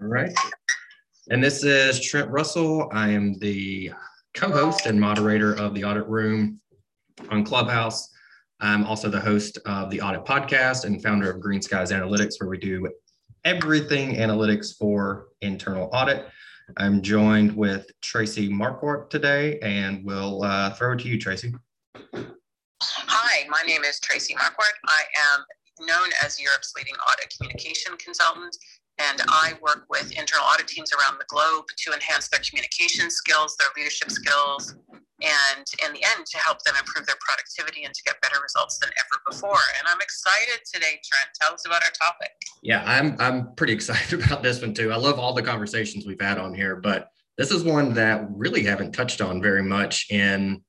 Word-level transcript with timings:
All 0.00 0.06
right. 0.06 0.32
And 1.30 1.42
this 1.42 1.64
is 1.64 2.00
Trent 2.00 2.30
Russell. 2.30 2.88
I 2.92 3.08
am 3.08 3.36
the 3.40 3.90
co 4.32 4.48
host 4.48 4.86
and 4.86 5.00
moderator 5.00 5.54
of 5.54 5.74
the 5.74 5.82
Audit 5.82 6.06
Room 6.06 6.60
on 7.30 7.44
Clubhouse. 7.44 8.08
I'm 8.60 8.84
also 8.84 9.08
the 9.08 9.18
host 9.18 9.58
of 9.66 9.90
the 9.90 10.00
Audit 10.00 10.24
Podcast 10.24 10.84
and 10.84 11.02
founder 11.02 11.28
of 11.28 11.40
Green 11.40 11.60
Skies 11.60 11.90
Analytics, 11.90 12.34
where 12.38 12.48
we 12.48 12.58
do 12.58 12.88
everything 13.44 14.14
analytics 14.14 14.76
for 14.76 15.28
internal 15.40 15.90
audit. 15.92 16.26
I'm 16.76 17.02
joined 17.02 17.56
with 17.56 17.90
Tracie 18.00 18.48
Marquardt 18.48 19.10
today, 19.10 19.58
and 19.60 20.04
we'll 20.04 20.44
uh, 20.44 20.74
throw 20.74 20.92
it 20.92 21.00
to 21.00 21.08
you, 21.08 21.18
Tracie. 21.18 21.52
Hi, 22.80 23.48
my 23.48 23.62
name 23.66 23.82
is 23.82 23.98
Tracie 23.98 24.34
Marquardt. 24.34 24.78
I 24.86 25.02
am 25.34 25.44
known 25.86 26.10
as 26.24 26.40
Europe's 26.40 26.72
leading 26.76 26.94
audit 26.94 27.34
communication 27.36 27.96
consultant 27.96 28.56
and 28.98 29.22
I 29.28 29.54
work 29.62 29.86
with 29.88 30.10
internal 30.12 30.46
audit 30.46 30.66
teams 30.66 30.92
around 30.92 31.18
the 31.18 31.26
globe 31.28 31.66
to 31.84 31.92
enhance 31.92 32.28
their 32.28 32.40
communication 32.40 33.10
skills, 33.10 33.56
their 33.56 33.68
leadership 33.76 34.10
skills, 34.10 34.74
and 35.20 35.64
in 35.84 35.92
the 35.92 36.04
end, 36.04 36.26
to 36.26 36.38
help 36.38 36.62
them 36.62 36.74
improve 36.78 37.06
their 37.06 37.18
productivity 37.20 37.84
and 37.84 37.94
to 37.94 38.02
get 38.04 38.20
better 38.20 38.40
results 38.40 38.78
than 38.78 38.90
ever 38.90 39.20
before. 39.28 39.58
And 39.78 39.88
I'm 39.88 40.00
excited 40.00 40.60
today, 40.72 41.00
Trent. 41.02 41.30
Tell 41.40 41.54
us 41.54 41.66
about 41.66 41.82
our 41.82 41.90
topic. 41.90 42.30
Yeah, 42.62 42.82
I'm, 42.86 43.16
I'm 43.18 43.54
pretty 43.54 43.72
excited 43.78 44.22
about 44.22 44.42
this 44.42 44.60
one 44.60 44.74
too. 44.74 44.92
I 44.92 44.96
love 44.96 45.18
all 45.18 45.32
the 45.32 45.42
conversations 45.42 46.06
we've 46.06 46.20
had 46.20 46.38
on 46.38 46.54
here, 46.54 46.76
but 46.76 47.08
this 47.36 47.50
is 47.50 47.62
one 47.62 47.94
that 47.94 48.26
really 48.30 48.64
haven't 48.64 48.92
touched 48.92 49.20
on 49.20 49.40
very 49.40 49.62
much 49.62 50.06
in 50.10 50.62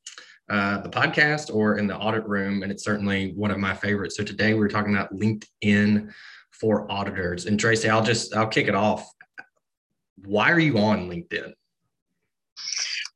uh, 0.49 0.81
the 0.81 0.89
podcast 0.89 1.53
or 1.53 1.77
in 1.77 1.87
the 1.87 1.95
audit 1.95 2.25
room. 2.27 2.63
And 2.63 2.71
it's 2.71 2.83
certainly 2.83 3.33
one 3.35 3.51
of 3.51 3.59
my 3.59 3.75
favorites. 3.75 4.17
So 4.17 4.23
today 4.23 4.55
we're 4.55 4.67
talking 4.67 4.95
about 4.95 5.13
LinkedIn 5.13 6.11
for 6.59 6.91
auditors. 6.91 7.45
And 7.45 7.59
Tracie, 7.59 7.89
I'll 7.89 8.03
just 8.03 8.35
I'll 8.35 8.47
kick 8.47 8.67
it 8.67 8.75
off. 8.75 9.09
Why 10.25 10.51
are 10.51 10.59
you 10.59 10.77
on 10.77 11.09
LinkedIn? 11.09 11.53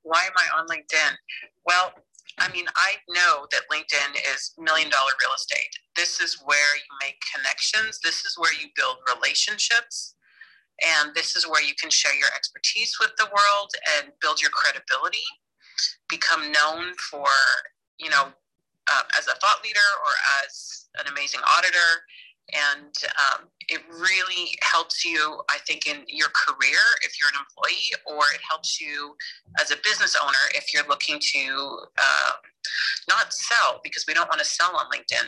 Why 0.03 0.23
am 0.23 0.33
I 0.37 0.59
on 0.59 0.67
LinkedIn? 0.67 1.15
Well, 1.65 1.93
I 2.39 2.51
mean, 2.51 2.65
I 2.75 2.95
know 3.09 3.45
that 3.51 3.61
LinkedIn 3.71 4.15
is 4.33 4.53
million 4.57 4.89
dollar 4.89 5.11
real 5.21 5.35
estate. 5.35 5.69
This 5.95 6.19
is 6.19 6.41
where 6.45 6.75
you 6.75 6.97
make 7.01 7.17
connections. 7.35 7.99
This 8.03 8.25
is 8.25 8.35
where 8.37 8.53
you 8.53 8.67
build 8.75 8.97
relationships. 9.15 10.15
And 10.99 11.13
this 11.13 11.35
is 11.35 11.47
where 11.47 11.63
you 11.63 11.73
can 11.79 11.91
share 11.91 12.15
your 12.15 12.29
expertise 12.35 12.97
with 12.99 13.11
the 13.17 13.25
world 13.25 13.69
and 13.95 14.11
build 14.19 14.41
your 14.41 14.49
credibility, 14.49 15.23
become 16.09 16.51
known 16.51 16.93
for, 16.95 17.27
you 17.99 18.09
know, 18.09 18.33
uh, 18.91 19.03
as 19.17 19.27
a 19.27 19.35
thought 19.35 19.63
leader 19.63 19.87
or 20.03 20.11
as 20.43 20.87
an 20.99 21.11
amazing 21.11 21.41
auditor 21.55 22.03
and 22.51 22.93
um, 23.17 23.47
it 23.69 23.81
really 23.89 24.57
helps 24.61 25.05
you 25.05 25.41
i 25.49 25.57
think 25.65 25.87
in 25.87 26.03
your 26.07 26.29
career 26.29 26.79
if 27.03 27.19
you're 27.19 27.29
an 27.29 27.39
employee 27.39 27.91
or 28.05 28.23
it 28.35 28.41
helps 28.47 28.81
you 28.81 29.15
as 29.59 29.71
a 29.71 29.75
business 29.83 30.17
owner 30.21 30.43
if 30.55 30.73
you're 30.73 30.87
looking 30.87 31.19
to 31.19 31.79
uh, 31.97 32.31
not 33.09 33.33
sell 33.33 33.81
because 33.83 34.05
we 34.07 34.13
don't 34.13 34.29
want 34.29 34.39
to 34.39 34.45
sell 34.45 34.75
on 34.75 34.85
linkedin. 34.91 35.27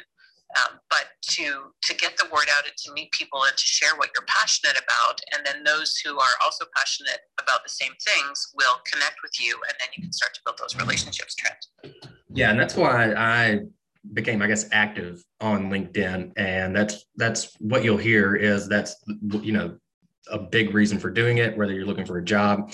Um, 0.58 0.80
but 0.92 1.08
to 1.34 1.74
to 1.84 1.96
get 1.96 2.18
the 2.18 2.26
word 2.32 2.48
out 2.56 2.66
and 2.66 2.78
to 2.78 2.94
meet 2.94 3.12
people 3.12 3.44
and 3.44 3.58
to 3.58 3.66
share 3.66 3.96
what 3.98 4.12
you're 4.16 4.26
passionate 4.28 4.78
about 4.78 5.20
and 5.34 5.44
then 5.44 5.64
those 5.64 5.98
who 5.98 6.18
are 6.20 6.36
also 6.42 6.66
passionate 6.76 7.20
about 7.42 7.64
the 7.64 7.70
same 7.70 7.94
things 8.00 8.54
will 8.56 8.78
connect 8.90 9.16
with 9.24 9.32
you 9.42 9.60
and 9.68 9.76
then 9.80 9.90
you 9.98 10.04
can 10.04 10.14
start 10.14 10.36
to 10.36 10.42
build 10.46 10.58
those 10.60 10.76
relationships 10.78 11.34
trent. 11.34 11.66
Yeah 12.32 12.52
and 12.52 12.60
that's 12.60 12.76
why 12.76 13.12
i 13.14 13.62
became, 14.14 14.42
I 14.42 14.48
guess, 14.48 14.66
active 14.72 15.23
on 15.42 15.70
LinkedIn, 15.70 16.34
and 16.38 16.75
that's 16.75 17.06
that's 17.16 17.56
what 17.59 17.84
you'll 17.84 17.98
hear 17.98 18.36
is 18.36 18.67
that's 18.67 18.95
you 19.42 19.52
know 19.52 19.78
a 20.30 20.39
big 20.39 20.73
reason 20.73 21.00
for 21.00 21.09
doing 21.09 21.38
it, 21.38 21.58
whether 21.58 21.73
you're 21.73 21.86
looking 21.86 22.06
for 22.06 22.17
a 22.17 22.23
job. 22.23 22.72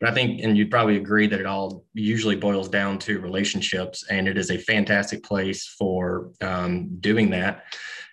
But 0.00 0.10
I 0.10 0.14
think, 0.14 0.42
and 0.42 0.56
you'd 0.56 0.70
probably 0.70 0.96
agree 0.96 1.26
that 1.26 1.40
it 1.40 1.46
all 1.46 1.84
usually 1.94 2.36
boils 2.36 2.68
down 2.68 2.98
to 3.00 3.20
relationships, 3.20 4.04
and 4.10 4.28
it 4.28 4.36
is 4.36 4.50
a 4.50 4.58
fantastic 4.58 5.22
place 5.22 5.66
for 5.66 6.32
um, 6.40 6.96
doing 7.00 7.30
that. 7.30 7.64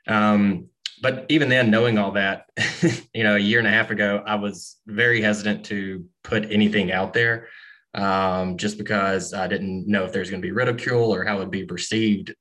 Um, 0.07 0.67
but 1.01 1.25
even 1.29 1.49
then, 1.49 1.71
knowing 1.71 1.97
all 1.97 2.11
that, 2.11 2.49
you 3.13 3.23
know, 3.23 3.35
a 3.35 3.39
year 3.39 3.59
and 3.59 3.67
a 3.67 3.71
half 3.71 3.89
ago, 3.89 4.23
I 4.25 4.35
was 4.35 4.77
very 4.85 5.21
hesitant 5.21 5.65
to 5.65 6.05
put 6.23 6.51
anything 6.51 6.91
out 6.91 7.13
there 7.13 7.47
um, 7.93 8.57
just 8.57 8.77
because 8.77 9.33
I 9.33 9.47
didn't 9.47 9.87
know 9.87 10.05
if 10.05 10.13
there's 10.13 10.29
going 10.29 10.41
to 10.41 10.47
be 10.47 10.51
ridicule 10.51 11.13
or 11.13 11.25
how 11.25 11.37
it 11.37 11.39
would 11.39 11.51
be 11.51 11.65
perceived 11.65 12.33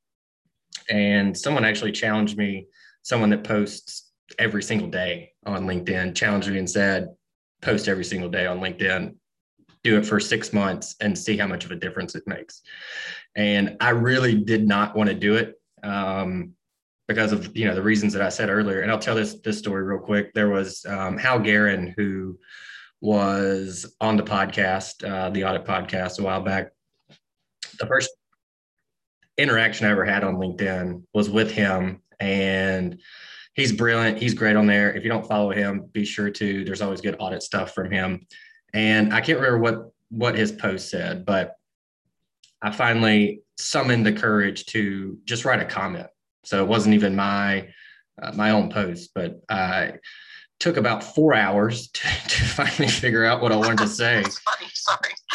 and 0.90 1.36
someone 1.36 1.64
actually 1.64 1.92
challenged 1.92 2.36
me, 2.36 2.66
someone 3.02 3.30
that 3.30 3.44
posts 3.44 4.10
every 4.38 4.62
single 4.62 4.88
day 4.88 5.32
on 5.46 5.66
LinkedIn, 5.66 6.14
challenged 6.14 6.50
me 6.50 6.58
and 6.58 6.68
said, 6.68 7.08
post 7.62 7.88
every 7.88 8.04
single 8.04 8.28
day 8.28 8.46
on 8.46 8.60
LinkedIn, 8.60 9.14
do 9.82 9.96
it 9.96 10.04
for 10.04 10.20
six 10.20 10.52
months 10.52 10.96
and 11.00 11.16
see 11.16 11.36
how 11.36 11.46
much 11.46 11.64
of 11.64 11.70
a 11.70 11.76
difference 11.76 12.14
it 12.14 12.26
makes. 12.26 12.62
And 13.36 13.76
I 13.80 13.90
really 13.90 14.34
did 14.34 14.66
not 14.66 14.94
want 14.94 15.08
to 15.08 15.14
do 15.14 15.36
it 15.36 15.60
um, 15.82 16.52
because 17.08 17.32
of 17.32 17.56
you 17.56 17.66
know 17.66 17.74
the 17.74 17.82
reasons 17.82 18.12
that 18.12 18.22
I 18.22 18.28
said 18.28 18.50
earlier. 18.50 18.80
And 18.80 18.90
I'll 18.90 18.98
tell 18.98 19.14
this 19.14 19.34
this 19.40 19.58
story 19.58 19.82
real 19.84 20.00
quick. 20.00 20.34
There 20.34 20.50
was 20.50 20.84
um, 20.86 21.16
Hal 21.16 21.40
Garyn 21.40 21.94
who 21.96 22.38
was 23.00 23.94
on 24.00 24.16
the 24.16 24.22
podcast, 24.22 25.08
uh, 25.08 25.30
the 25.30 25.44
audit 25.44 25.64
podcast, 25.64 26.20
a 26.20 26.22
while 26.22 26.42
back. 26.42 26.72
The 27.78 27.86
first 27.86 28.10
interaction 29.38 29.86
I 29.86 29.90
ever 29.90 30.04
had 30.04 30.24
on 30.24 30.36
LinkedIn 30.36 31.02
was 31.12 31.30
with 31.30 31.50
him. 31.50 32.02
And 32.18 33.00
he's 33.54 33.72
brilliant. 33.72 34.18
He's 34.18 34.34
great 34.34 34.56
on 34.56 34.66
there. 34.66 34.92
If 34.92 35.02
you 35.04 35.10
don't 35.10 35.26
follow 35.26 35.50
him, 35.50 35.88
be 35.92 36.04
sure 36.04 36.30
to. 36.30 36.64
There's 36.64 36.82
always 36.82 37.00
good 37.00 37.16
audit 37.18 37.42
stuff 37.42 37.74
from 37.74 37.90
him. 37.90 38.26
And 38.74 39.12
I 39.12 39.20
can't 39.20 39.38
remember 39.38 39.58
what 39.58 39.92
what 40.10 40.36
his 40.36 40.50
post 40.50 40.90
said, 40.90 41.24
but 41.24 41.54
I 42.62 42.72
finally 42.72 43.42
summoned 43.58 44.04
the 44.04 44.12
courage 44.12 44.66
to 44.66 45.18
just 45.24 45.44
write 45.44 45.60
a 45.60 45.64
comment. 45.64 46.08
So 46.44 46.62
it 46.62 46.68
wasn't 46.68 46.94
even 46.94 47.14
my 47.16 47.68
uh, 48.20 48.32
my 48.32 48.50
own 48.50 48.70
post, 48.70 49.10
but 49.14 49.40
I 49.48 49.94
took 50.60 50.76
about 50.76 51.02
four 51.02 51.34
hours 51.34 51.88
to, 51.94 52.02
to 52.02 52.44
finally 52.44 52.88
figure 52.88 53.24
out 53.24 53.42
what 53.42 53.50
I 53.50 53.56
wanted 53.56 53.78
to 53.78 53.88
say. 53.88 54.22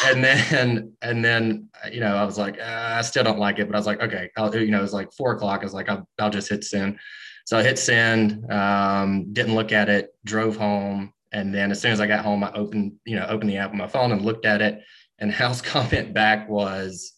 And 0.05 0.23
then, 0.23 0.93
and 1.01 1.25
then, 1.25 1.69
you 1.91 1.99
know, 1.99 2.15
I 2.15 2.23
was 2.23 2.37
like, 2.37 2.59
uh, 2.59 2.93
I 2.95 3.01
still 3.01 3.23
don't 3.23 3.39
like 3.39 3.59
it, 3.59 3.67
but 3.67 3.75
I 3.75 3.79
was 3.79 3.87
like, 3.87 4.01
okay, 4.01 4.29
I'll, 4.37 4.55
you 4.55 4.71
know, 4.71 4.79
it 4.79 4.83
was 4.83 4.93
like 4.93 5.11
four 5.13 5.33
o'clock. 5.33 5.61
I 5.61 5.63
was 5.65 5.73
like, 5.73 5.89
I'll, 5.89 6.07
I'll 6.19 6.29
just 6.29 6.49
hit 6.49 6.63
send. 6.63 6.99
So 7.45 7.57
I 7.57 7.63
hit 7.63 7.77
send, 7.77 8.51
um, 8.51 9.31
didn't 9.33 9.55
look 9.55 9.71
at 9.71 9.89
it, 9.89 10.15
drove 10.23 10.55
home. 10.55 11.13
And 11.31 11.53
then 11.53 11.71
as 11.71 11.81
soon 11.81 11.91
as 11.91 11.99
I 11.99 12.07
got 12.07 12.23
home, 12.23 12.43
I 12.43 12.51
opened, 12.53 12.93
you 13.05 13.15
know, 13.15 13.25
opened 13.27 13.49
the 13.49 13.57
app 13.57 13.71
on 13.71 13.77
my 13.77 13.87
phone 13.87 14.11
and 14.11 14.21
looked 14.21 14.45
at 14.45 14.61
it. 14.61 14.81
And 15.19 15.31
Hal's 15.31 15.61
comment 15.61 16.13
back 16.13 16.49
was, 16.49 17.13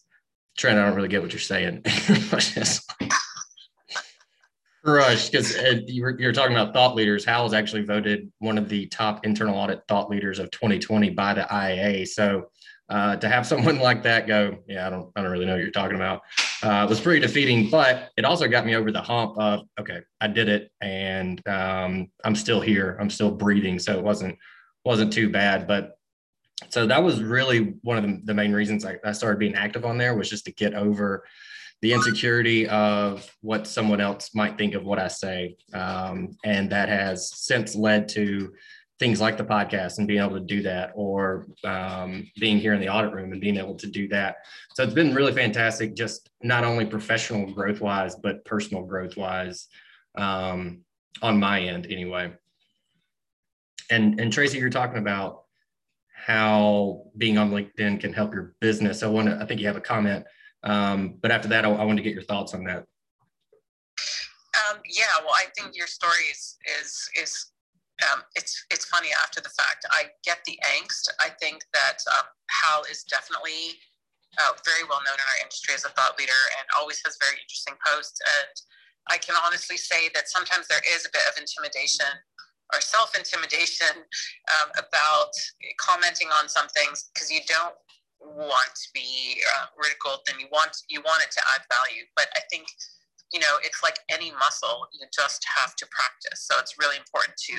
Trent, 0.56 0.78
I 0.78 0.86
don't 0.86 0.96
really 0.96 1.08
get 1.08 1.22
what 1.22 1.32
you're 1.32 1.40
saying. 1.40 1.82
Crushed 4.84 5.32
because 5.32 5.56
you're, 5.88 6.18
you 6.20 6.32
talking 6.32 6.54
about 6.56 6.72
thought 6.72 6.94
leaders. 6.94 7.24
Hal 7.24 7.44
was 7.44 7.52
actually 7.52 7.82
voted 7.82 8.30
one 8.38 8.56
of 8.56 8.68
the 8.68 8.86
top 8.86 9.26
internal 9.26 9.56
audit 9.56 9.82
thought 9.88 10.08
leaders 10.08 10.38
of 10.38 10.50
2020 10.52 11.10
by 11.10 11.34
the 11.34 11.42
IIA. 11.42 12.06
So 12.06 12.50
uh, 12.88 13.16
to 13.16 13.28
have 13.28 13.46
someone 13.46 13.78
like 13.80 14.02
that 14.04 14.26
go, 14.26 14.58
yeah, 14.68 14.86
I 14.86 14.90
don't, 14.90 15.10
I 15.16 15.22
don't 15.22 15.30
really 15.32 15.46
know 15.46 15.54
what 15.54 15.62
you're 15.62 15.70
talking 15.70 15.96
about, 15.96 16.22
uh, 16.62 16.86
was 16.88 17.00
pretty 17.00 17.20
defeating. 17.20 17.70
But 17.70 18.10
it 18.16 18.24
also 18.24 18.46
got 18.46 18.64
me 18.64 18.76
over 18.76 18.92
the 18.92 19.02
hump 19.02 19.36
of, 19.38 19.62
okay, 19.80 20.00
I 20.20 20.28
did 20.28 20.48
it, 20.48 20.70
and 20.80 21.46
um, 21.48 22.08
I'm 22.24 22.36
still 22.36 22.60
here. 22.60 22.96
I'm 23.00 23.10
still 23.10 23.30
breathing. 23.30 23.78
So 23.78 23.98
it 23.98 24.02
wasn't 24.02 24.38
wasn't 24.84 25.12
too 25.12 25.28
bad. 25.28 25.66
But 25.66 25.98
so 26.70 26.86
that 26.86 27.02
was 27.02 27.22
really 27.22 27.74
one 27.82 27.98
of 27.98 28.04
the, 28.04 28.20
the 28.24 28.34
main 28.34 28.52
reasons 28.52 28.84
I, 28.84 28.96
I 29.04 29.12
started 29.12 29.38
being 29.38 29.54
active 29.54 29.84
on 29.84 29.98
there 29.98 30.16
was 30.16 30.30
just 30.30 30.44
to 30.46 30.52
get 30.52 30.74
over 30.74 31.24
the 31.80 31.92
insecurity 31.92 32.66
of 32.68 33.30
what 33.40 33.66
someone 33.66 34.00
else 34.00 34.34
might 34.34 34.58
think 34.58 34.74
of 34.74 34.84
what 34.84 34.98
I 34.98 35.08
say. 35.08 35.56
Um, 35.72 36.36
and 36.44 36.70
that 36.70 36.88
has 36.88 37.30
since 37.36 37.76
led 37.76 38.08
to 38.10 38.52
things 38.98 39.20
like 39.20 39.36
the 39.36 39.44
podcast 39.44 39.98
and 39.98 40.08
being 40.08 40.20
able 40.20 40.34
to 40.34 40.44
do 40.44 40.60
that, 40.62 40.90
or 40.96 41.46
um, 41.62 42.28
being 42.40 42.58
here 42.58 42.74
in 42.74 42.80
the 42.80 42.88
audit 42.88 43.12
room 43.12 43.30
and 43.30 43.40
being 43.40 43.56
able 43.56 43.76
to 43.76 43.86
do 43.86 44.08
that. 44.08 44.38
So 44.74 44.82
it's 44.82 44.92
been 44.92 45.14
really 45.14 45.32
fantastic, 45.32 45.94
just 45.94 46.28
not 46.42 46.64
only 46.64 46.84
professional 46.84 47.52
growth 47.52 47.80
wise, 47.80 48.16
but 48.16 48.44
personal 48.44 48.82
growth 48.82 49.16
wise 49.16 49.68
um, 50.16 50.80
on 51.22 51.38
my 51.38 51.60
end, 51.60 51.86
anyway. 51.86 52.32
And, 53.88 54.18
and 54.18 54.32
Tracie, 54.32 54.58
you're 54.58 54.68
talking 54.68 54.98
about 54.98 55.44
how 56.12 57.04
being 57.16 57.38
on 57.38 57.52
LinkedIn 57.52 58.00
can 58.00 58.12
help 58.12 58.34
your 58.34 58.56
business. 58.60 59.04
I 59.04 59.06
want 59.06 59.28
to, 59.28 59.38
I 59.40 59.46
think 59.46 59.60
you 59.60 59.68
have 59.68 59.76
a 59.76 59.80
comment 59.80 60.26
um, 60.62 61.14
but 61.20 61.30
after 61.30 61.48
that, 61.48 61.64
I, 61.64 61.70
I 61.70 61.84
want 61.84 61.98
to 61.98 62.02
get 62.02 62.14
your 62.14 62.22
thoughts 62.22 62.54
on 62.54 62.64
that. 62.64 62.84
Um, 64.68 64.80
yeah, 64.84 65.22
well, 65.22 65.34
I 65.34 65.46
think 65.56 65.76
your 65.76 65.86
story 65.86 66.26
is 66.30 66.56
is 66.80 67.10
is 67.20 67.52
um, 68.10 68.22
it's 68.34 68.64
it's 68.70 68.84
funny 68.84 69.08
after 69.22 69.40
the 69.40 69.50
fact. 69.50 69.86
I 69.90 70.10
get 70.24 70.38
the 70.44 70.58
angst. 70.64 71.08
I 71.20 71.30
think 71.40 71.64
that 71.72 71.98
um, 72.18 72.26
Hal 72.50 72.82
is 72.90 73.04
definitely 73.04 73.78
uh, 74.38 74.52
very 74.64 74.86
well 74.88 75.02
known 75.06 75.18
in 75.18 75.26
our 75.26 75.40
industry 75.42 75.74
as 75.74 75.84
a 75.84 75.90
thought 75.90 76.18
leader 76.18 76.42
and 76.58 76.66
always 76.78 77.00
has 77.04 77.18
very 77.20 77.38
interesting 77.40 77.74
posts. 77.80 78.18
And 78.22 78.54
I 79.08 79.18
can 79.18 79.34
honestly 79.40 79.76
say 79.76 80.10
that 80.14 80.28
sometimes 80.28 80.68
there 80.68 80.82
is 80.94 81.06
a 81.06 81.10
bit 81.10 81.22
of 81.30 81.38
intimidation 81.38 82.06
or 82.74 82.80
self 82.80 83.16
intimidation 83.16 84.04
um, 84.52 84.68
about 84.78 85.32
commenting 85.80 86.28
on 86.38 86.48
some 86.48 86.68
things 86.68 87.10
because 87.12 87.30
you 87.30 87.40
don't 87.48 87.74
want 88.20 88.70
to 88.74 88.88
be 88.94 89.40
uh, 89.56 89.66
ridiculed 89.76 90.20
and 90.30 90.40
you 90.40 90.48
want 90.50 90.76
you 90.88 91.00
want 91.02 91.22
it 91.22 91.30
to 91.32 91.40
add 91.54 91.62
value. 91.70 92.04
But 92.16 92.28
i 92.36 92.40
think 92.50 92.66
you 93.32 93.40
know 93.40 93.58
it's 93.62 93.82
like 93.82 93.98
any 94.08 94.30
muscle 94.32 94.86
you 94.92 95.06
just 95.14 95.44
have 95.56 95.76
to 95.76 95.86
practice. 95.90 96.46
So 96.46 96.56
it's 96.58 96.78
really 96.78 96.96
important 96.96 97.36
to 97.48 97.56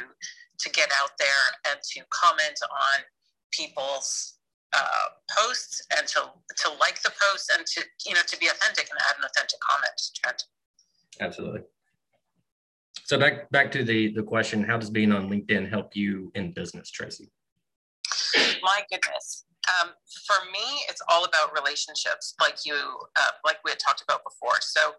to 0.59 0.69
get 0.71 0.89
out 1.01 1.11
there 1.17 1.45
and 1.71 1.79
to 1.81 2.01
comment 2.11 2.59
on 2.69 3.03
people's 3.51 4.35
uh, 4.73 5.09
posts 5.37 5.81
and 5.97 6.07
to 6.07 6.29
to 6.65 6.69
like 6.79 7.01
the 7.01 7.11
posts 7.19 7.49
and 7.55 7.65
to 7.65 7.83
you 8.05 8.13
know 8.13 8.21
to 8.27 8.37
be 8.37 8.47
authentic 8.47 8.89
and 8.91 8.99
add 9.09 9.17
an 9.17 9.25
authentic 9.25 9.59
comment 9.59 9.95
absolutely. 11.19 11.61
So 13.05 13.17
back 13.17 13.49
back 13.49 13.71
to 13.71 13.83
the 13.83 14.13
the 14.13 14.23
question 14.23 14.63
how 14.63 14.77
does 14.77 14.89
being 14.89 15.11
on 15.11 15.29
linkedin 15.29 15.69
help 15.69 15.95
you 15.95 16.31
in 16.35 16.51
business 16.51 16.91
tracie? 16.91 17.31
My 18.61 18.83
goodness 18.91 19.45
um, 19.67 19.91
for 20.25 20.39
me 20.51 20.85
it's 20.87 21.01
all 21.09 21.25
about 21.25 21.53
relationships 21.53 22.33
like 22.39 22.65
you 22.65 22.75
uh, 23.19 23.33
like 23.45 23.57
we 23.65 23.71
had 23.71 23.79
talked 23.79 24.01
about 24.01 24.21
before. 24.23 24.61
So 24.61 24.95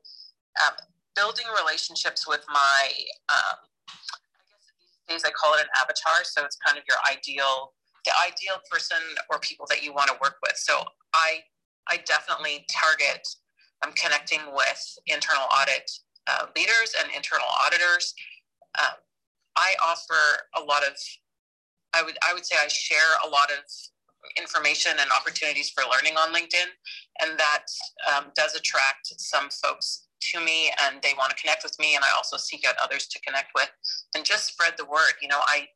um, 0.62 0.74
building 1.16 1.46
relationships 1.56 2.26
with 2.28 2.44
my 2.48 2.80
um, 3.28 3.58
i 3.88 4.42
guess 4.50 4.64
these 5.08 5.22
days 5.22 5.24
i 5.24 5.32
call 5.32 5.54
it 5.54 5.60
an 5.60 5.70
avatar. 5.80 6.24
So 6.24 6.44
it's 6.44 6.56
kind 6.56 6.76
of 6.78 6.84
your 6.88 6.98
ideal 7.08 7.72
the 8.04 8.12
ideal 8.26 8.56
person 8.70 9.00
or 9.30 9.38
people 9.40 9.66
that 9.68 9.84
you 9.84 9.92
want 9.92 10.08
to 10.08 10.16
work 10.22 10.36
with. 10.42 10.56
So 10.56 10.84
i 11.14 11.40
i 11.88 11.98
definitely 12.04 12.66
target 12.70 13.26
i'm 13.82 13.92
connecting 13.92 14.40
with 14.52 14.82
internal 15.06 15.44
audit 15.50 15.90
uh, 16.26 16.46
leaders 16.54 16.94
and 17.00 17.10
internal 17.16 17.48
auditors. 17.64 18.14
Um, 18.78 18.96
i 19.56 19.74
offer 19.84 20.46
a 20.56 20.62
lot 20.62 20.86
of 20.86 20.94
i 21.94 22.02
would 22.02 22.16
i 22.28 22.32
would 22.32 22.46
say 22.46 22.56
i 22.62 22.68
share 22.68 23.18
a 23.26 23.28
lot 23.28 23.50
of 23.50 23.64
information 24.36 24.92
and 25.00 25.10
opportunities 25.18 25.70
for 25.70 25.84
learning 25.90 26.16
on 26.16 26.34
LinkedIn. 26.34 26.68
And 27.22 27.38
that 27.38 27.64
um, 28.14 28.26
does 28.34 28.54
attract 28.54 29.12
some 29.18 29.48
folks 29.50 30.06
to 30.32 30.40
me 30.40 30.70
and 30.82 31.00
they 31.02 31.12
want 31.16 31.30
to 31.30 31.36
connect 31.36 31.62
with 31.62 31.78
me. 31.78 31.94
And 31.96 32.04
I 32.04 32.14
also 32.16 32.36
seek 32.36 32.66
out 32.68 32.74
others 32.82 33.06
to 33.08 33.20
connect 33.20 33.50
with 33.54 33.70
and 34.14 34.24
just 34.24 34.46
spread 34.46 34.74
the 34.76 34.84
word. 34.84 35.14
You 35.22 35.28
know, 35.28 35.40
I, 35.46 35.66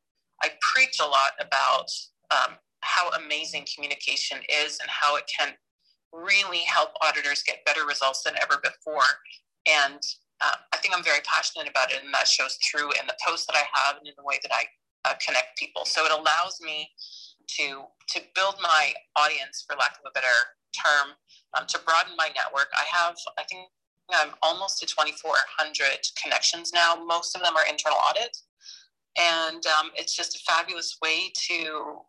I 0.43 0.51
preach 0.61 1.01
a 1.01 1.07
lot 1.07 1.33
about 1.41 1.89
um, 2.31 2.57
how 2.81 3.11
amazing 3.11 3.67
communication 3.75 4.39
is 4.49 4.79
and 4.81 4.91
how 4.91 5.17
it 5.17 5.25
can 5.27 5.55
really 6.13 6.61
help 6.61 6.91
auditors 7.03 7.43
get 7.43 7.65
better 7.65 7.87
results 7.87 8.23
than 8.23 8.35
ever 8.41 8.61
before. 8.63 9.09
And 9.67 10.01
uh, 10.41 10.57
I 10.73 10.77
think 10.79 10.95
I'm 10.97 11.03
very 11.03 11.21
passionate 11.25 11.69
about 11.69 11.91
it, 11.91 12.03
and 12.05 12.13
that 12.13 12.29
shows 12.29 12.59
through 12.63 12.93
in 12.93 13.07
the 13.07 13.17
posts 13.27 13.47
that 13.47 13.57
I 13.57 13.65
have 13.73 13.97
and 13.97 14.07
in 14.07 14.15
the 14.17 14.25
way 14.25 14.39
that 14.43 14.53
I 14.53 14.65
uh, 15.09 15.15
connect 15.25 15.59
people. 15.59 15.85
So 15.85 16.05
it 16.05 16.13
allows 16.13 16.61
me 16.61 16.91
to 17.59 17.85
to 18.11 18.21
build 18.35 18.57
my 18.63 18.93
audience, 19.17 19.65
for 19.67 19.77
lack 19.77 19.93
of 19.93 20.05
a 20.07 20.13
better 20.13 20.27
term, 20.75 21.15
um, 21.57 21.67
to 21.69 21.79
broaden 21.87 22.13
my 22.17 22.29
network. 22.35 22.69
I 22.75 22.85
have, 22.97 23.17
I 23.39 23.45
think, 23.45 23.69
I'm 24.11 24.35
almost 24.43 24.79
to 24.81 24.87
2,400 24.87 25.87
connections 26.23 26.73
now. 26.75 26.95
Most 26.95 27.35
of 27.35 27.43
them 27.43 27.57
are 27.57 27.67
internal 27.67 27.99
audit, 28.09 28.37
and 29.19 29.65
um, 29.67 29.91
it's 29.95 30.15
just 30.15 30.37
a 30.37 30.41
fabulous 30.41 30.99
way 31.03 31.33
to 31.49 32.01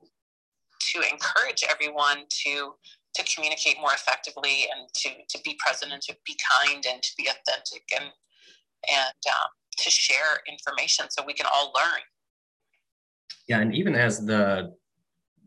to 0.91 1.01
encourage 1.11 1.63
everyone 1.69 2.25
to 2.43 2.73
to 3.15 3.23
communicate 3.33 3.77
more 3.79 3.93
effectively 3.93 4.67
and 4.75 4.89
to 4.93 5.09
to 5.29 5.41
be 5.43 5.57
present 5.65 5.91
and 5.93 6.01
to 6.01 6.15
be 6.25 6.37
kind 6.61 6.85
and 6.85 7.01
to 7.01 7.11
be 7.17 7.27
authentic 7.27 7.83
and 7.97 8.11
and 8.91 9.21
um, 9.27 9.49
to 9.77 9.89
share 9.89 10.41
information 10.47 11.05
so 11.09 11.23
we 11.25 11.33
can 11.33 11.47
all 11.51 11.71
learn. 11.75 12.01
Yeah, 13.47 13.59
and 13.59 13.75
even 13.75 13.95
as 13.95 14.25
the 14.25 14.73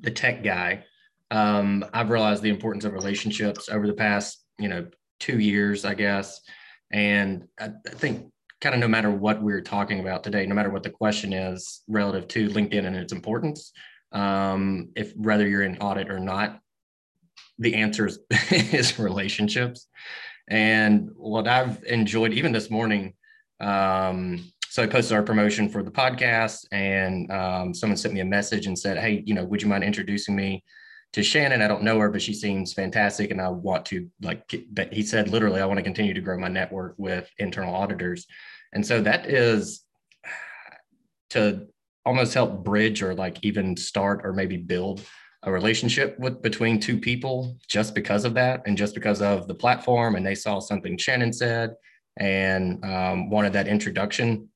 the 0.00 0.10
tech 0.10 0.42
guy, 0.42 0.84
um, 1.30 1.84
I've 1.92 2.10
realized 2.10 2.42
the 2.42 2.50
importance 2.50 2.84
of 2.84 2.92
relationships 2.92 3.68
over 3.68 3.86
the 3.86 3.94
past, 3.94 4.42
you 4.58 4.68
know, 4.68 4.86
two 5.20 5.38
years, 5.38 5.84
I 5.84 5.94
guess. 5.94 6.40
And 6.90 7.48
I, 7.60 7.70
I 7.86 7.90
think 7.90 8.32
kind 8.60 8.74
of 8.74 8.80
no 8.80 8.88
matter 8.88 9.10
what 9.10 9.42
we're 9.42 9.60
talking 9.60 10.00
about 10.00 10.24
today, 10.24 10.46
no 10.46 10.54
matter 10.54 10.70
what 10.70 10.82
the 10.82 10.90
question 10.90 11.32
is 11.32 11.82
relative 11.86 12.28
to 12.28 12.48
LinkedIn 12.48 12.86
and 12.86 12.96
its 12.96 13.12
importance, 13.12 13.72
um, 14.12 14.88
if 14.96 15.14
whether 15.16 15.46
you're 15.46 15.62
in 15.62 15.78
audit 15.78 16.10
or 16.10 16.18
not, 16.18 16.60
the 17.58 17.74
answer 17.74 18.06
is, 18.06 18.18
is 18.50 18.98
relationships. 18.98 19.86
And 20.48 21.10
what 21.14 21.46
I've 21.46 21.82
enjoyed, 21.84 22.32
even 22.32 22.52
this 22.52 22.70
morning, 22.70 23.14
um, 23.60 24.50
so 24.70 24.82
I 24.82 24.86
posted 24.86 25.16
our 25.16 25.22
promotion 25.22 25.68
for 25.68 25.82
the 25.82 25.90
podcast, 25.90 26.66
and 26.72 27.30
um, 27.32 27.74
someone 27.74 27.96
sent 27.96 28.12
me 28.12 28.20
a 28.20 28.24
message 28.24 28.66
and 28.66 28.78
said, 28.78 28.98
"Hey, 28.98 29.22
you 29.26 29.34
know, 29.34 29.44
would 29.44 29.62
you 29.62 29.68
mind 29.68 29.82
introducing 29.82 30.36
me 30.36 30.62
to 31.14 31.22
Shannon? 31.22 31.62
I 31.62 31.68
don't 31.68 31.82
know 31.82 31.98
her, 31.98 32.10
but 32.10 32.20
she 32.20 32.34
seems 32.34 32.74
fantastic, 32.74 33.30
and 33.30 33.40
I 33.40 33.48
want 33.48 33.86
to 33.86 34.08
like." 34.20 34.42
But 34.70 34.92
he 34.92 35.02
said, 35.02 35.30
literally, 35.30 35.60
I 35.60 35.66
want 35.66 35.78
to 35.78 35.82
continue 35.82 36.12
to 36.12 36.20
grow 36.20 36.38
my 36.38 36.48
network 36.48 36.94
with 36.98 37.30
internal 37.38 37.74
auditors, 37.74 38.26
and 38.74 38.86
so 38.86 39.00
that 39.00 39.26
is 39.26 39.84
to 41.30 41.66
almost 42.04 42.34
help 42.34 42.64
bridge 42.64 43.02
or 43.02 43.14
like 43.14 43.38
even 43.42 43.76
start 43.76 44.20
or 44.24 44.32
maybe 44.32 44.56
build 44.56 45.02
a 45.44 45.52
relationship 45.52 46.18
with 46.18 46.42
between 46.42 46.80
two 46.80 46.98
people 46.98 47.56
just 47.68 47.94
because 47.94 48.24
of 48.24 48.34
that 48.34 48.62
and 48.66 48.76
just 48.76 48.94
because 48.94 49.22
of 49.22 49.46
the 49.46 49.54
platform 49.54 50.16
and 50.16 50.26
they 50.26 50.34
saw 50.34 50.58
something 50.58 50.96
shannon 50.96 51.32
said 51.32 51.74
and 52.16 52.84
um, 52.84 53.30
wanted 53.30 53.52
that 53.52 53.68
introduction 53.68 54.48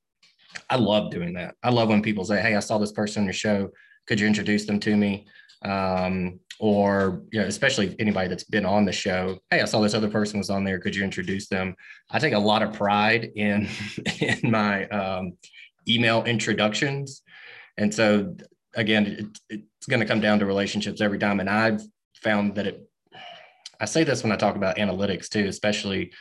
I 0.72 0.76
love 0.76 1.10
doing 1.10 1.34
that. 1.34 1.54
I 1.62 1.68
love 1.68 1.90
when 1.90 2.00
people 2.00 2.24
say, 2.24 2.40
"Hey, 2.40 2.56
I 2.56 2.60
saw 2.60 2.78
this 2.78 2.92
person 2.92 3.20
on 3.20 3.26
your 3.26 3.34
show. 3.34 3.70
Could 4.06 4.18
you 4.18 4.26
introduce 4.26 4.64
them 4.64 4.80
to 4.80 4.96
me?" 4.96 5.26
Um, 5.62 6.40
or 6.58 7.24
you 7.30 7.40
know, 7.40 7.46
especially 7.46 7.94
anybody 7.98 8.28
that's 8.28 8.44
been 8.44 8.64
on 8.64 8.86
the 8.86 8.92
show. 8.92 9.38
Hey, 9.50 9.60
I 9.60 9.66
saw 9.66 9.80
this 9.80 9.92
other 9.92 10.08
person 10.08 10.38
was 10.38 10.48
on 10.48 10.64
there. 10.64 10.78
Could 10.78 10.96
you 10.96 11.04
introduce 11.04 11.48
them? 11.48 11.76
I 12.10 12.18
take 12.18 12.32
a 12.32 12.38
lot 12.38 12.62
of 12.62 12.72
pride 12.72 13.32
in 13.36 13.68
in 14.20 14.50
my 14.50 14.86
um, 14.88 15.34
email 15.86 16.24
introductions, 16.24 17.20
and 17.76 17.92
so 17.92 18.34
again, 18.74 19.28
it, 19.50 19.62
it's 19.76 19.86
going 19.86 20.00
to 20.00 20.06
come 20.06 20.22
down 20.22 20.38
to 20.38 20.46
relationships 20.46 21.02
every 21.02 21.18
time. 21.18 21.38
And 21.38 21.50
I've 21.50 21.82
found 22.14 22.54
that 22.54 22.66
it. 22.66 22.88
I 23.78 23.84
say 23.84 24.04
this 24.04 24.22
when 24.22 24.32
I 24.32 24.36
talk 24.36 24.56
about 24.56 24.76
analytics 24.76 25.28
too, 25.28 25.46
especially 25.48 26.12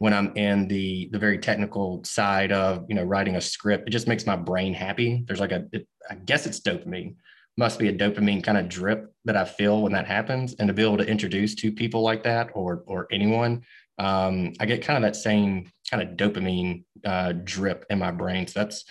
when 0.00 0.14
I'm 0.14 0.34
in 0.34 0.66
the 0.66 1.10
the 1.12 1.18
very 1.18 1.38
technical 1.38 2.02
side 2.04 2.52
of 2.52 2.86
you 2.88 2.94
know 2.94 3.04
writing 3.04 3.36
a 3.36 3.40
script. 3.40 3.86
It 3.86 3.90
just 3.90 4.08
makes 4.08 4.24
my 4.26 4.34
brain 4.34 4.72
happy. 4.72 5.24
There's 5.26 5.40
like 5.40 5.52
a, 5.52 5.66
it, 5.72 5.86
I 6.10 6.14
guess 6.14 6.46
it's 6.46 6.60
dopamine. 6.60 7.16
Must 7.58 7.78
be 7.78 7.88
a 7.88 7.92
dopamine 7.92 8.42
kind 8.42 8.56
of 8.56 8.70
drip 8.70 9.12
that 9.26 9.36
I 9.36 9.44
feel 9.44 9.82
when 9.82 9.92
that 9.92 10.06
happens, 10.06 10.54
and 10.54 10.68
to 10.68 10.74
be 10.74 10.82
able 10.82 10.96
to 10.96 11.06
introduce 11.06 11.54
to 11.56 11.70
people 11.70 12.00
like 12.00 12.24
that 12.24 12.48
or 12.54 12.82
or 12.86 13.08
anyone, 13.12 13.62
um, 13.98 14.54
I 14.58 14.64
get 14.64 14.82
kind 14.82 14.96
of 14.96 15.02
that 15.02 15.16
same 15.16 15.70
kind 15.90 16.02
of 16.02 16.16
dopamine 16.16 16.84
uh, 17.04 17.32
drip 17.44 17.84
in 17.90 17.98
my 17.98 18.10
brain. 18.10 18.46
So 18.46 18.60
that's 18.60 18.86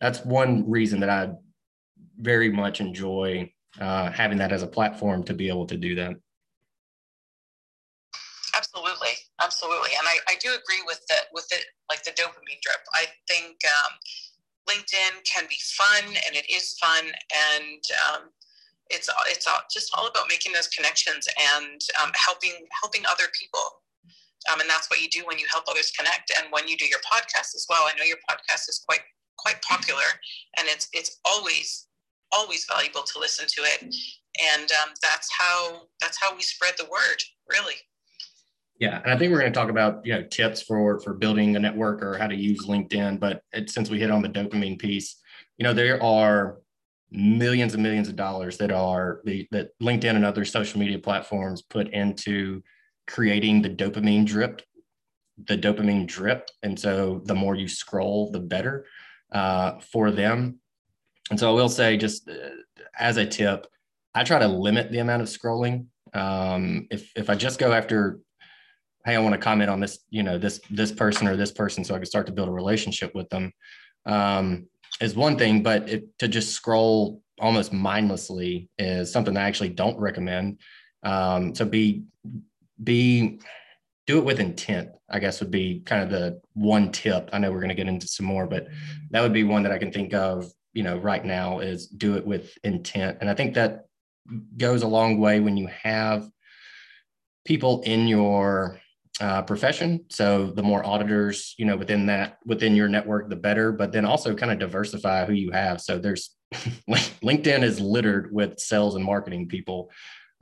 that's 0.00 0.24
one 0.24 0.68
reason 0.70 1.00
that 1.00 1.10
I 1.10 1.32
very 2.18 2.50
much 2.50 2.80
enjoy 2.80 3.52
uh, 3.78 4.10
having 4.10 4.38
that 4.38 4.52
as 4.52 4.62
a 4.62 4.66
platform 4.66 5.22
to 5.24 5.34
be 5.34 5.48
able 5.48 5.66
to 5.66 5.76
do 5.76 5.96
that. 5.96 6.14
Absolutely. 9.66 9.96
And 9.98 10.06
I, 10.06 10.32
I 10.32 10.36
do 10.38 10.50
agree 10.50 10.82
with 10.86 11.00
the 11.08 11.16
with 11.32 11.46
it 11.50 11.64
like 11.90 12.04
the 12.04 12.10
dopamine 12.12 12.60
drip. 12.62 12.82
I 12.94 13.06
think 13.28 13.58
um, 13.66 13.98
linkedin 14.68 15.24
can 15.24 15.44
be 15.48 15.56
fun 15.76 16.04
and 16.06 16.36
it 16.36 16.48
is 16.50 16.76
fun 16.80 17.06
and 17.06 17.82
um, 18.08 18.22
it's 18.90 19.08
it's 19.26 19.46
all, 19.46 19.60
just 19.70 19.92
all 19.96 20.06
about 20.06 20.26
making 20.28 20.52
those 20.52 20.68
connections 20.68 21.28
and 21.56 21.80
um, 22.02 22.10
helping 22.14 22.66
helping 22.80 23.02
other 23.10 23.26
people. 23.38 23.82
Um, 24.52 24.60
and 24.60 24.70
that's 24.70 24.88
what 24.88 25.02
you 25.02 25.08
do 25.08 25.24
when 25.26 25.38
you 25.38 25.46
help 25.50 25.64
others 25.68 25.90
connect 25.90 26.30
and 26.38 26.52
when 26.52 26.68
you 26.68 26.76
do 26.76 26.86
your 26.86 27.00
podcast 27.00 27.54
as 27.56 27.66
well. 27.68 27.82
I 27.82 27.98
know 27.98 28.04
your 28.04 28.22
podcast 28.30 28.68
is 28.68 28.82
quite 28.86 29.02
quite 29.38 29.60
popular 29.62 30.06
and 30.56 30.68
it's 30.68 30.88
it's 30.92 31.18
always 31.24 31.88
always 32.32 32.66
valuable 32.66 33.02
to 33.02 33.18
listen 33.18 33.46
to 33.46 33.62
it. 33.62 33.82
And 34.54 34.70
um, 34.82 34.94
that's 35.02 35.30
how 35.36 35.82
that's 36.00 36.18
how 36.20 36.34
we 36.34 36.42
spread 36.42 36.74
the 36.78 36.84
word 36.84 37.22
really 37.48 37.76
yeah, 38.78 39.00
and 39.02 39.12
I 39.12 39.16
think 39.16 39.32
we're 39.32 39.40
going 39.40 39.52
to 39.52 39.58
talk 39.58 39.70
about 39.70 40.04
you 40.04 40.14
know 40.14 40.22
tips 40.24 40.62
for 40.62 41.00
for 41.00 41.14
building 41.14 41.56
a 41.56 41.58
network 41.58 42.02
or 42.02 42.18
how 42.18 42.26
to 42.26 42.36
use 42.36 42.66
LinkedIn. 42.66 43.18
But 43.18 43.42
it, 43.52 43.70
since 43.70 43.88
we 43.88 43.98
hit 43.98 44.10
on 44.10 44.22
the 44.22 44.28
dopamine 44.28 44.78
piece, 44.78 45.16
you 45.58 45.64
know 45.64 45.72
there 45.72 46.02
are 46.02 46.58
millions 47.10 47.74
and 47.74 47.82
millions 47.82 48.08
of 48.08 48.16
dollars 48.16 48.58
that 48.58 48.72
are 48.72 49.20
the 49.24 49.48
that 49.50 49.70
LinkedIn 49.80 50.16
and 50.16 50.24
other 50.24 50.44
social 50.44 50.80
media 50.80 50.98
platforms 50.98 51.62
put 51.62 51.88
into 51.88 52.62
creating 53.06 53.62
the 53.62 53.70
dopamine 53.70 54.26
drip, 54.26 54.62
the 55.46 55.56
dopamine 55.56 56.06
drip. 56.06 56.48
And 56.62 56.78
so 56.78 57.22
the 57.24 57.34
more 57.34 57.54
you 57.54 57.68
scroll, 57.68 58.30
the 58.30 58.40
better 58.40 58.86
uh, 59.32 59.78
for 59.80 60.10
them. 60.10 60.58
And 61.30 61.38
so 61.38 61.50
I 61.50 61.54
will 61.54 61.68
say, 61.68 61.96
just 61.96 62.28
uh, 62.28 62.34
as 62.98 63.16
a 63.16 63.26
tip, 63.26 63.66
I 64.14 64.24
try 64.24 64.38
to 64.38 64.48
limit 64.48 64.90
the 64.90 64.98
amount 64.98 65.22
of 65.22 65.28
scrolling. 65.28 65.86
Um, 66.14 66.86
if 66.90 67.10
if 67.16 67.28
I 67.28 67.34
just 67.34 67.58
go 67.58 67.72
after 67.72 68.20
hey 69.06 69.16
i 69.16 69.18
want 69.18 69.32
to 69.32 69.40
comment 69.40 69.70
on 69.70 69.80
this 69.80 70.00
you 70.10 70.22
know 70.22 70.36
this 70.36 70.60
this 70.70 70.92
person 70.92 71.26
or 71.26 71.36
this 71.36 71.52
person 71.52 71.82
so 71.82 71.94
i 71.94 71.98
can 71.98 72.06
start 72.06 72.26
to 72.26 72.32
build 72.32 72.48
a 72.48 72.52
relationship 72.52 73.14
with 73.14 73.28
them 73.30 73.52
um, 74.06 74.68
is 75.00 75.14
one 75.14 75.36
thing, 75.36 75.62
but 75.62 75.88
it, 75.88 76.18
to 76.18 76.28
just 76.28 76.52
scroll 76.52 77.22
almost 77.38 77.72
mindlessly 77.72 78.70
is 78.78 79.12
something 79.12 79.36
I 79.36 79.46
actually 79.46 79.70
don't 79.70 79.98
recommend. 79.98 80.60
Um, 81.02 81.54
so 81.54 81.64
be 81.64 82.04
be 82.82 83.40
do 84.06 84.18
it 84.18 84.24
with 84.24 84.40
intent. 84.40 84.90
I 85.10 85.18
guess 85.18 85.40
would 85.40 85.50
be 85.50 85.80
kind 85.84 86.02
of 86.02 86.10
the 86.10 86.40
one 86.54 86.92
tip. 86.92 87.28
I 87.32 87.38
know 87.38 87.50
we're 87.50 87.60
going 87.60 87.68
to 87.68 87.74
get 87.74 87.88
into 87.88 88.08
some 88.08 88.26
more, 88.26 88.46
but 88.46 88.68
that 89.10 89.20
would 89.20 89.32
be 89.32 89.44
one 89.44 89.62
that 89.64 89.72
I 89.72 89.78
can 89.78 89.92
think 89.92 90.14
of. 90.14 90.50
You 90.72 90.82
know, 90.82 90.98
right 90.98 91.24
now 91.24 91.60
is 91.60 91.86
do 91.86 92.16
it 92.16 92.26
with 92.26 92.56
intent, 92.64 93.18
and 93.20 93.30
I 93.30 93.34
think 93.34 93.54
that 93.54 93.86
goes 94.56 94.82
a 94.82 94.88
long 94.88 95.18
way 95.18 95.40
when 95.40 95.56
you 95.56 95.68
have 95.68 96.28
people 97.44 97.80
in 97.82 98.08
your 98.08 98.80
uh, 99.20 99.42
profession. 99.42 100.04
So 100.10 100.50
the 100.50 100.62
more 100.62 100.84
auditors, 100.84 101.54
you 101.58 101.64
know, 101.64 101.76
within 101.76 102.06
that 102.06 102.38
within 102.44 102.76
your 102.76 102.88
network, 102.88 103.28
the 103.28 103.36
better. 103.36 103.72
But 103.72 103.92
then 103.92 104.04
also 104.04 104.34
kind 104.34 104.52
of 104.52 104.58
diversify 104.58 105.24
who 105.24 105.32
you 105.32 105.50
have. 105.52 105.80
So 105.80 105.98
there's 105.98 106.36
LinkedIn 107.24 107.62
is 107.62 107.80
littered 107.80 108.32
with 108.32 108.58
sales 108.58 108.94
and 108.94 109.04
marketing 109.04 109.48
people. 109.48 109.90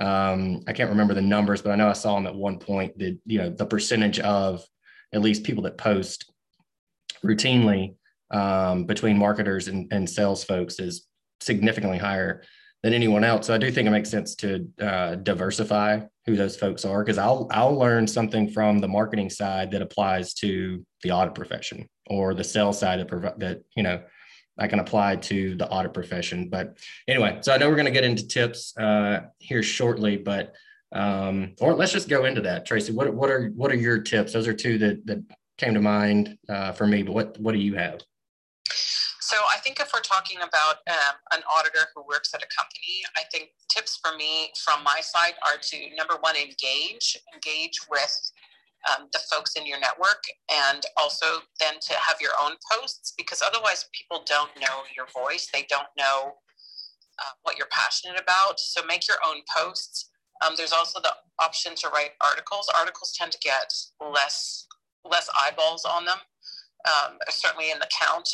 Um, 0.01 0.63
I 0.67 0.73
can't 0.73 0.91
remember 0.91 1.15
the 1.15 1.23
numbers, 1.23 1.63
but 1.63 1.71
I 1.71 1.77
know 1.77 1.89
I 1.89 1.93
saw 1.93 2.17
them 2.17 2.27
at 2.27 2.35
one 2.35 2.59
point 2.59 2.99
that 2.99 3.19
you 3.27 3.39
know 3.39 3.51
the 3.51 3.67
percentage 3.67 4.19
of 4.21 4.65
at 5.13 5.23
least 5.23 5.45
people 5.45 5.63
that 5.65 5.79
post 5.79 6.33
routinely 7.25 7.95
um, 8.31 8.85
between 8.85 9.17
marketers 9.17 9.69
and, 9.69 9.91
and 9.93 10.11
sales 10.11 10.43
folks 10.43 10.81
is 10.81 11.07
significantly 11.41 11.99
higher 11.99 12.43
than 12.85 12.93
anyone 12.93 13.25
else. 13.25 13.47
So 13.47 13.55
I 13.55 13.59
do 13.59 13.71
think 13.71 13.89
it 13.89 13.91
makes 13.91 14.11
sense 14.11 14.35
to 14.37 14.69
uh, 14.79 15.15
diversify 15.15 16.01
who 16.27 16.37
those 16.37 16.55
folks 16.55 16.85
are 16.85 17.03
because 17.03 17.17
I'll 17.17 17.49
I'll 17.51 17.75
learn 17.75 18.07
something 18.07 18.51
from 18.51 18.79
the 18.79 18.87
marketing 18.87 19.31
side 19.31 19.71
that 19.71 19.81
applies 19.81 20.35
to 20.35 20.85
the 21.03 21.11
audit 21.11 21.35
profession 21.35 21.89
or 22.09 22.35
the 22.35 22.45
sales 22.45 22.79
side 22.79 23.01
that 23.01 23.39
that 23.39 23.63
you 23.75 23.83
know 23.83 24.03
I 24.59 24.69
can 24.69 24.81
apply 24.81 25.17
to 25.17 25.55
the 25.55 25.67
audit 25.67 25.95
profession. 25.95 26.51
But 26.51 26.77
anyway, 27.09 27.39
so 27.41 27.55
I 27.55 27.57
know 27.57 27.71
we're 27.71 27.75
going 27.75 27.87
to 27.87 27.91
get 27.91 28.05
into 28.05 28.29
tips 28.29 28.77
uh, 28.77 29.23
here 29.39 29.63
shortly, 29.63 30.19
but 30.19 30.55
um, 30.93 31.55
or 31.63 31.73
let's 31.73 31.91
just 31.91 32.11
go 32.11 32.27
into 32.27 32.43
that, 32.43 32.67
Tracie. 32.67 32.93
What 32.93 33.15
what 33.15 33.31
are 33.31 33.49
what 33.57 33.73
are 33.73 33.77
your 33.77 33.99
tips? 33.99 34.35
Those 34.35 34.47
are 34.47 34.53
two 34.53 34.77
that 34.79 35.07
that 35.07 35.25
came 35.57 35.73
to 35.73 35.81
mind 35.81 36.37
uh, 36.51 36.73
for 36.73 36.87
me. 36.87 37.03
But 37.03 37.15
what 37.15 37.41
what 37.41 37.53
do 37.53 37.61
you 37.61 37.77
have? 37.77 38.03
So 39.25 39.37
I 39.49 39.57
think 39.61 39.81
if 39.81 39.89
we're 39.95 40.05
talking 40.05 40.37
about 40.45 40.85
um, 40.85 41.17
an 41.33 41.41
auditor 41.49 41.89
who 41.97 42.05
works 42.07 42.35
at 42.35 42.43
a 42.43 42.51
company, 42.53 43.01
I 43.17 43.23
think 43.33 43.57
tips 43.71 43.97
for 43.97 44.15
me 44.19 44.53
from 44.63 44.85
my 44.85 45.01
side 45.01 45.33
are 45.49 45.57
to 45.59 45.97
number 45.97 46.19
one, 46.21 46.37
engage, 46.37 47.17
engage 47.33 47.81
with 47.89 48.13
um, 48.85 49.09
the 49.15 49.21
folks 49.33 49.57
in 49.57 49.65
your 49.65 49.81
network, 49.81 50.25
and 50.53 50.85
also 50.99 51.41
then 51.59 51.81
to 51.89 51.95
have 51.95 52.21
your 52.21 52.33
own 52.39 52.53
posts 52.71 53.15
because 53.17 53.41
otherwise 53.41 53.87
people 53.97 54.23
don't 54.27 54.51
know 54.61 54.85
your 54.95 55.07
voice, 55.17 55.49
they 55.51 55.65
don't 55.71 55.89
know 55.97 56.35
uh, 57.19 57.33
what 57.45 57.57
you're 57.57 57.73
passionate 57.73 58.21
about. 58.21 58.61
So 58.61 58.85
make 58.85 59.09
your 59.09 59.25
own 59.27 59.41
posts. 59.57 60.11
Um, 60.45 60.53
there's 60.59 60.75
also 60.75 61.01
the 61.01 61.15
option 61.41 61.75
to 61.77 61.89
write 61.89 62.11
articles. 62.21 62.69
Articles 62.79 63.17
tend 63.19 63.33
to 63.33 63.39
get 63.39 63.73
less 64.03 64.67
less 65.11 65.31
eyeballs 65.47 65.87
on 65.87 66.05
them, 66.05 66.19
um, 66.85 67.17
certainly 67.31 67.71
in 67.71 67.79
the 67.79 67.89
count 68.03 68.29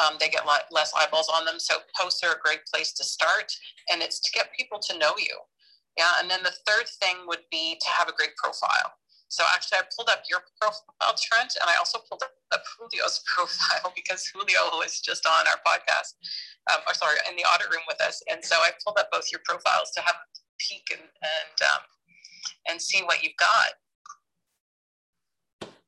um, 0.00 0.16
they 0.20 0.28
get 0.28 0.46
lot, 0.46 0.62
less 0.70 0.92
eyeballs 0.96 1.28
on 1.28 1.44
them. 1.44 1.58
So 1.58 1.76
posts 1.98 2.22
are 2.22 2.34
a 2.34 2.40
great 2.42 2.64
place 2.72 2.92
to 2.94 3.04
start, 3.04 3.52
and 3.90 4.02
it's 4.02 4.20
to 4.20 4.30
get 4.32 4.54
people 4.56 4.78
to 4.80 4.98
know 4.98 5.12
you. 5.18 5.36
Yeah, 5.96 6.20
and 6.20 6.30
then 6.30 6.42
the 6.42 6.52
third 6.66 6.86
thing 7.00 7.24
would 7.26 7.44
be 7.50 7.78
to 7.80 7.88
have 7.88 8.08
a 8.08 8.12
great 8.12 8.36
profile. 8.36 8.92
So 9.28 9.42
actually, 9.52 9.78
I 9.78 9.82
pulled 9.96 10.08
up 10.08 10.22
your 10.30 10.40
profile, 10.60 11.16
Trent, 11.18 11.56
and 11.60 11.68
I 11.68 11.74
also 11.78 11.98
pulled 12.08 12.22
up 12.22 12.62
Julio's 12.76 13.22
profile 13.34 13.92
because 13.96 14.26
Julio 14.26 14.78
was 14.78 15.00
just 15.00 15.26
on 15.26 15.46
our 15.48 15.58
podcast, 15.66 16.14
um, 16.72 16.80
or 16.86 16.94
sorry, 16.94 17.16
in 17.28 17.36
the 17.36 17.42
audit 17.42 17.70
room 17.70 17.82
with 17.88 18.00
us. 18.00 18.22
And 18.30 18.44
so 18.44 18.56
I 18.56 18.70
pulled 18.84 18.98
up 18.98 19.08
both 19.10 19.32
your 19.32 19.40
profiles 19.44 19.90
to 19.96 20.00
have 20.02 20.14
a 20.14 20.40
peek 20.58 20.86
and 20.92 21.02
and 21.02 21.56
um, 21.62 21.82
and 22.70 22.80
see 22.80 23.02
what 23.02 23.22
you've 23.22 23.36
got. 23.36 23.74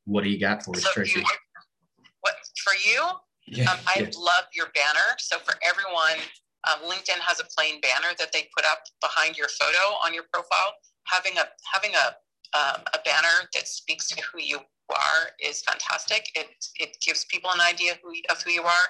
What 0.04 0.24
do 0.24 0.30
you 0.30 0.40
got 0.40 0.64
for 0.64 0.74
us, 0.74 0.82
so 0.82 0.90
Tracie? 0.92 1.20
You, 1.20 1.26
what 2.22 2.34
for 2.64 2.72
you? 2.88 3.06
Yeah, 3.50 3.70
um, 3.70 3.78
I 3.86 4.00
yeah. 4.00 4.10
love 4.18 4.44
your 4.52 4.66
banner. 4.74 5.16
So 5.18 5.38
for 5.38 5.54
everyone, 5.62 6.18
um, 6.68 6.88
LinkedIn 6.88 7.18
has 7.20 7.40
a 7.40 7.44
plain 7.44 7.80
banner 7.80 8.14
that 8.18 8.32
they 8.32 8.48
put 8.56 8.64
up 8.66 8.82
behind 9.00 9.36
your 9.36 9.48
photo 9.48 9.96
on 10.04 10.12
your 10.14 10.24
profile. 10.32 10.74
Having 11.06 11.38
a 11.38 11.48
having 11.72 11.92
a 11.94 12.16
um, 12.56 12.82
a 12.94 12.98
banner 13.04 13.48
that 13.54 13.68
speaks 13.68 14.08
to 14.08 14.22
who 14.22 14.40
you 14.40 14.58
are 14.90 15.30
is 15.40 15.62
fantastic. 15.62 16.26
It 16.34 16.48
it 16.78 16.96
gives 17.04 17.24
people 17.26 17.50
an 17.52 17.60
idea 17.60 17.94
who, 18.02 18.12
of 18.30 18.42
who 18.42 18.50
you 18.50 18.62
are. 18.62 18.88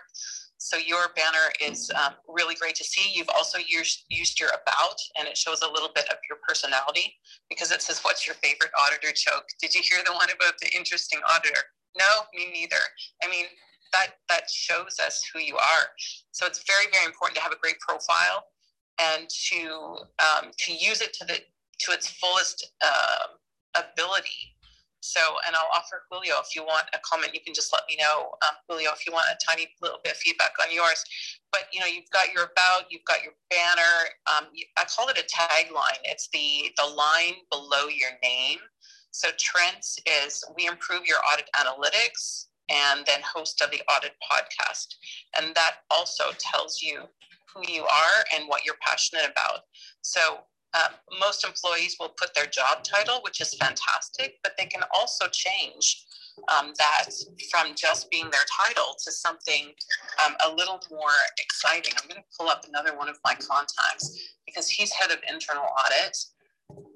So 0.59 0.77
your 0.77 1.15
banner 1.15 1.53
is 1.61 1.89
um, 1.95 2.15
really 2.27 2.57
great 2.57 2.75
to 2.77 2.85
see. 2.85 3.13
You've 3.15 3.29
also 3.29 3.59
used, 3.59 4.05
used 4.11 4.41
your 4.41 4.49
about, 4.49 4.99
and 5.17 5.29
it 5.29 5.39
shows 5.39 5.63
a 5.63 5.71
little 5.71 5.91
bit 5.95 6.07
of 6.11 6.19
your 6.29 6.39
personality 6.47 7.15
because 7.49 7.71
it 7.71 7.81
says, 7.81 8.01
"What's 8.01 8.27
your 8.27 8.35
favorite 8.37 8.73
auditor 8.79 9.13
joke?" 9.15 9.47
Did 9.61 9.75
you 9.75 9.83
hear 9.83 10.03
the 10.05 10.13
one 10.13 10.29
about 10.31 10.59
the 10.61 10.69
interesting 10.77 11.21
auditor? 11.31 11.63
No, 11.97 12.27
me 12.35 12.51
neither. 12.53 12.83
I 13.23 13.29
mean, 13.29 13.47
that 13.93 14.19
that 14.29 14.49
shows 14.51 14.99
us 15.05 15.23
who 15.33 15.41
you 15.41 15.57
are. 15.57 15.87
So 16.33 16.47
it's 16.47 16.65
very 16.67 16.91
very 16.93 17.07
important 17.07 17.37
to 17.37 17.43
have 17.43 17.53
a 17.53 17.59
great 17.61 17.79
profile 17.81 18.45
and 19.01 19.29
to 19.29 19.97
um, 20.19 20.51
to 20.59 20.73
use 20.73 21.01
it 21.01 21.13
to 21.15 21.25
the 21.25 21.41
to 21.81 21.93
its 21.93 22.09
fullest 22.09 22.73
uh, 22.83 23.29
ability. 23.75 24.55
So, 25.01 25.21
and 25.47 25.55
I'll 25.55 25.71
offer 25.75 26.03
Julio 26.11 26.35
if 26.41 26.57
you 26.57 26.65
want 26.65 26.87
a 26.93 26.99
comment, 27.09 27.33
you 27.33 27.41
can 27.41 27.55
just 27.55 27.73
let 27.73 27.83
me 27.89 27.97
know, 27.97 28.35
um, 28.43 28.57
Julio, 28.69 28.91
if 28.93 29.07
you 29.07 29.13
want 29.13 29.27
a 29.31 29.39
tiny 29.47 29.69
little 29.81 29.99
bit 30.03 30.15
of 30.15 30.19
feedback 30.19 30.53
on 30.61 30.75
yours. 30.75 31.05
But 31.53 31.63
you 31.73 31.79
know, 31.81 31.87
you've 31.87 32.11
got 32.11 32.33
your 32.33 32.45
about, 32.45 32.91
you've 32.91 33.05
got 33.05 33.23
your 33.23 33.35
banner. 33.49 34.11
Um, 34.27 34.47
I 34.77 34.85
call 34.85 35.09
it 35.09 35.19
a 35.19 35.23
tagline. 35.23 36.03
It's 36.05 36.29
the 36.33 36.73
the 36.77 36.87
line 36.87 37.41
below 37.51 37.87
your 37.87 38.11
name. 38.23 38.59
So 39.13 39.29
Trent's 39.39 39.99
is 40.07 40.45
we 40.57 40.67
improve 40.67 41.07
your 41.07 41.19
audit 41.33 41.49
analytics 41.55 42.47
and 42.69 43.05
then 43.07 43.21
host 43.23 43.61
of 43.63 43.71
the 43.71 43.83
Audit 43.93 44.13
Podcast. 44.23 44.97
And 45.39 45.55
that 45.55 45.77
also 45.91 46.25
tells 46.39 46.83
you 46.83 47.03
who 47.55 47.63
you 47.71 47.83
are 47.83 48.25
and 48.35 48.49
what 48.49 48.65
you're 48.65 48.77
passionate 48.81 49.25
about. 49.31 49.61
So 50.03 50.21
um, 50.75 50.93
most 51.19 51.45
employees 51.45 51.97
will 51.99 52.11
put 52.11 52.35
their 52.35 52.47
job 52.47 52.85
title, 52.85 53.21
which 53.23 53.41
is 53.41 53.55
fantastic, 53.55 54.37
but 54.43 54.53
they 54.59 54.67
can 54.67 54.83
also 54.95 55.27
change 55.29 56.05
um, 56.55 56.73
that 56.79 57.07
from 57.51 57.75
just 57.75 58.11
being 58.11 58.31
their 58.31 58.45
title 58.65 58.95
to 59.05 59.11
something 59.11 59.73
um, 60.25 60.35
a 60.47 60.55
little 60.55 60.81
more 60.91 61.17
exciting. 61.41 61.95
I'm 62.01 62.09
going 62.09 62.21
to 62.21 62.39
pull 62.39 62.49
up 62.49 62.65
another 62.69 62.97
one 62.97 63.09
of 63.09 63.19
my 63.25 63.35
contacts 63.35 64.37
because 64.47 64.69
he's 64.69 64.93
head 64.93 65.11
of 65.11 65.19
internal 65.29 65.65
audit 65.65 66.17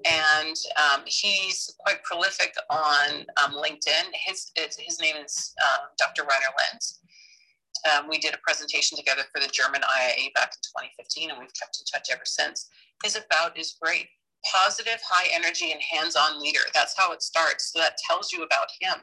and 0.05 0.55
um, 0.77 1.03
he's 1.05 1.75
quite 1.79 2.03
prolific 2.03 2.53
on 2.69 3.25
um, 3.43 3.53
LinkedIn. 3.53 4.11
His 4.25 4.51
his 4.55 4.99
name 4.99 5.15
is 5.23 5.53
uh, 5.63 5.85
Dr. 5.97 6.23
Rainer 6.23 6.53
Lenz. 6.57 6.99
Um, 7.91 8.07
we 8.09 8.17
did 8.17 8.33
a 8.33 8.37
presentation 8.37 8.97
together 8.97 9.23
for 9.33 9.41
the 9.41 9.47
German 9.47 9.81
IIA 9.81 10.33
back 10.33 10.53
in 10.53 10.61
2015, 10.61 11.31
and 11.31 11.39
we've 11.39 11.53
kept 11.59 11.79
in 11.79 11.85
touch 11.85 12.09
ever 12.11 12.25
since. 12.25 12.69
His 13.03 13.17
about 13.17 13.57
is 13.57 13.75
great. 13.81 14.07
Positive, 14.45 14.99
high 15.05 15.27
energy, 15.33 15.71
and 15.71 15.81
hands-on 15.81 16.41
leader. 16.41 16.59
That's 16.73 16.97
how 16.97 17.11
it 17.11 17.21
starts. 17.21 17.71
So 17.71 17.79
that 17.79 17.97
tells 17.97 18.31
you 18.31 18.43
about 18.43 18.67
him. 18.79 18.95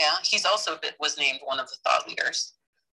Yeah, 0.00 0.16
he's 0.22 0.44
also 0.44 0.78
was 0.98 1.16
named 1.18 1.40
one 1.44 1.60
of 1.60 1.68
the 1.68 1.76
thought 1.84 2.08
leaders 2.08 2.54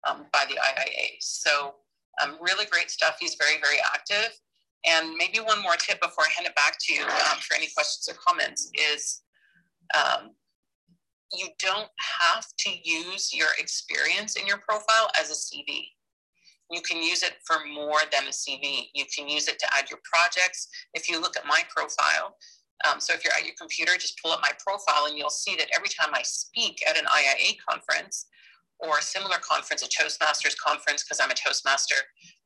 um, 0.08 0.26
by 0.32 0.44
the 0.48 0.54
IIA. 0.54 1.16
So 1.20 1.74
um, 2.22 2.38
really 2.40 2.66
great 2.66 2.90
stuff. 2.90 3.16
He's 3.20 3.34
very, 3.34 3.60
very 3.60 3.78
active. 3.94 4.40
And 4.86 5.14
maybe 5.16 5.38
one 5.38 5.62
more 5.62 5.76
tip 5.76 6.00
before 6.00 6.24
I 6.24 6.30
hand 6.36 6.46
it 6.46 6.54
back 6.54 6.76
to 6.80 6.94
you 6.94 7.02
um, 7.02 7.38
for 7.40 7.56
any 7.56 7.68
questions 7.76 8.08
or 8.08 8.18
comments 8.24 8.70
is 8.74 9.22
um, 9.94 10.30
you 11.32 11.48
don't 11.58 11.90
have 11.98 12.46
to 12.60 12.70
use 12.84 13.34
your 13.34 13.48
experience 13.58 14.36
in 14.36 14.46
your 14.46 14.58
profile 14.58 15.10
as 15.20 15.30
a 15.30 15.34
CV. 15.34 15.88
You 16.70 16.80
can 16.80 17.02
use 17.02 17.22
it 17.22 17.34
for 17.44 17.64
more 17.72 18.00
than 18.12 18.24
a 18.24 18.30
CV. 18.30 18.88
You 18.94 19.04
can 19.14 19.28
use 19.28 19.48
it 19.48 19.58
to 19.58 19.66
add 19.76 19.90
your 19.90 20.00
projects. 20.04 20.68
If 20.94 21.08
you 21.08 21.20
look 21.20 21.36
at 21.36 21.46
my 21.46 21.62
profile, 21.74 22.36
um, 22.84 23.00
so 23.00 23.14
if 23.14 23.24
you're 23.24 23.32
at 23.32 23.46
your 23.46 23.54
computer, 23.58 23.92
just 23.96 24.20
pull 24.22 24.32
up 24.32 24.40
my 24.42 24.50
profile 24.58 25.06
and 25.06 25.16
you'll 25.16 25.30
see 25.30 25.56
that 25.56 25.68
every 25.74 25.88
time 25.88 26.10
I 26.12 26.22
speak 26.22 26.82
at 26.88 26.98
an 26.98 27.04
IIA 27.04 27.56
conference, 27.68 28.26
or 28.78 28.98
a 28.98 29.02
similar 29.02 29.36
conference, 29.38 29.82
a 29.82 29.88
Toastmasters 29.88 30.56
conference, 30.56 31.02
because 31.02 31.20
I'm 31.20 31.30
a 31.30 31.34
Toastmaster, 31.34 31.96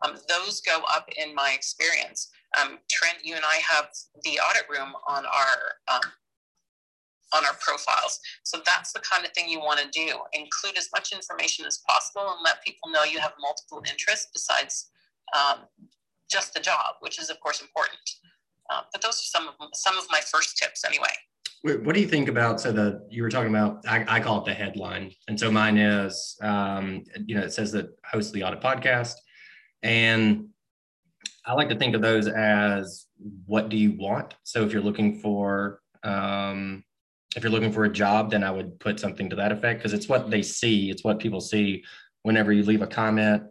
um, 0.02 0.16
those 0.28 0.60
go 0.60 0.80
up 0.88 1.08
in 1.16 1.34
my 1.34 1.52
experience. 1.54 2.30
Um, 2.60 2.78
Trent, 2.90 3.18
you 3.24 3.34
and 3.34 3.44
I 3.44 3.60
have 3.68 3.88
the 4.22 4.38
audit 4.40 4.68
room 4.68 4.92
on 5.08 5.24
our 5.26 5.94
um, 5.94 6.12
on 7.32 7.44
our 7.46 7.54
profiles. 7.60 8.18
So 8.42 8.60
that's 8.66 8.92
the 8.92 9.00
kind 9.00 9.24
of 9.24 9.32
thing 9.32 9.48
you 9.48 9.60
want 9.60 9.78
to 9.80 9.88
do. 9.92 10.18
Include 10.32 10.76
as 10.76 10.88
much 10.92 11.12
information 11.12 11.64
as 11.64 11.80
possible 11.88 12.28
and 12.28 12.40
let 12.44 12.64
people 12.64 12.90
know 12.90 13.04
you 13.04 13.20
have 13.20 13.32
multiple 13.40 13.82
interests 13.88 14.28
besides 14.32 14.90
um, 15.36 15.60
just 16.30 16.54
the 16.54 16.60
job, 16.60 16.96
which 17.00 17.20
is 17.20 17.30
of 17.30 17.38
course 17.40 17.60
important. 17.60 18.00
Uh, 18.70 18.82
but 18.92 19.02
those 19.02 19.14
are 19.14 19.30
some 19.30 19.48
of 19.48 19.54
some 19.74 19.98
of 19.98 20.04
my 20.10 20.20
first 20.20 20.56
tips, 20.56 20.84
anyway. 20.84 21.12
What 21.62 21.94
do 21.94 22.00
you 22.00 22.08
think 22.08 22.28
about 22.28 22.60
so 22.60 22.72
the 22.72 23.06
you 23.10 23.22
were 23.22 23.28
talking 23.28 23.54
about 23.54 23.86
I, 23.86 24.04
I 24.08 24.20
call 24.20 24.38
it 24.38 24.46
the 24.46 24.54
headline. 24.54 25.12
And 25.28 25.38
so 25.38 25.50
mine 25.50 25.76
is 25.76 26.36
um, 26.42 27.04
you 27.26 27.34
know 27.34 27.42
it 27.42 27.52
says 27.52 27.72
that 27.72 27.90
host 28.04 28.32
the 28.32 28.44
audit 28.44 28.60
podcast. 28.60 29.14
And 29.82 30.48
i 31.46 31.52
like 31.52 31.68
to 31.68 31.76
think 31.76 31.94
of 31.94 32.02
those 32.02 32.28
as 32.28 33.06
what 33.44 33.68
do 33.68 33.76
you 33.76 33.92
want? 33.98 34.34
So 34.42 34.64
if 34.64 34.72
you're 34.72 34.82
looking 34.82 35.20
for 35.20 35.80
um, 36.02 36.82
if 37.36 37.42
you're 37.42 37.52
looking 37.52 37.72
for 37.72 37.84
a 37.84 37.92
job 37.92 38.30
then 38.30 38.42
i 38.42 38.50
would 38.50 38.80
put 38.80 38.98
something 38.98 39.30
to 39.30 39.36
that 39.36 39.52
effect 39.52 39.78
because 39.78 39.92
it's 39.92 40.08
what 40.08 40.30
they 40.30 40.42
see 40.42 40.90
it's 40.90 41.04
what 41.04 41.20
people 41.20 41.40
see 41.40 41.84
whenever 42.22 42.52
you 42.52 42.62
leave 42.62 42.82
a 42.82 42.86
comment. 42.86 43.42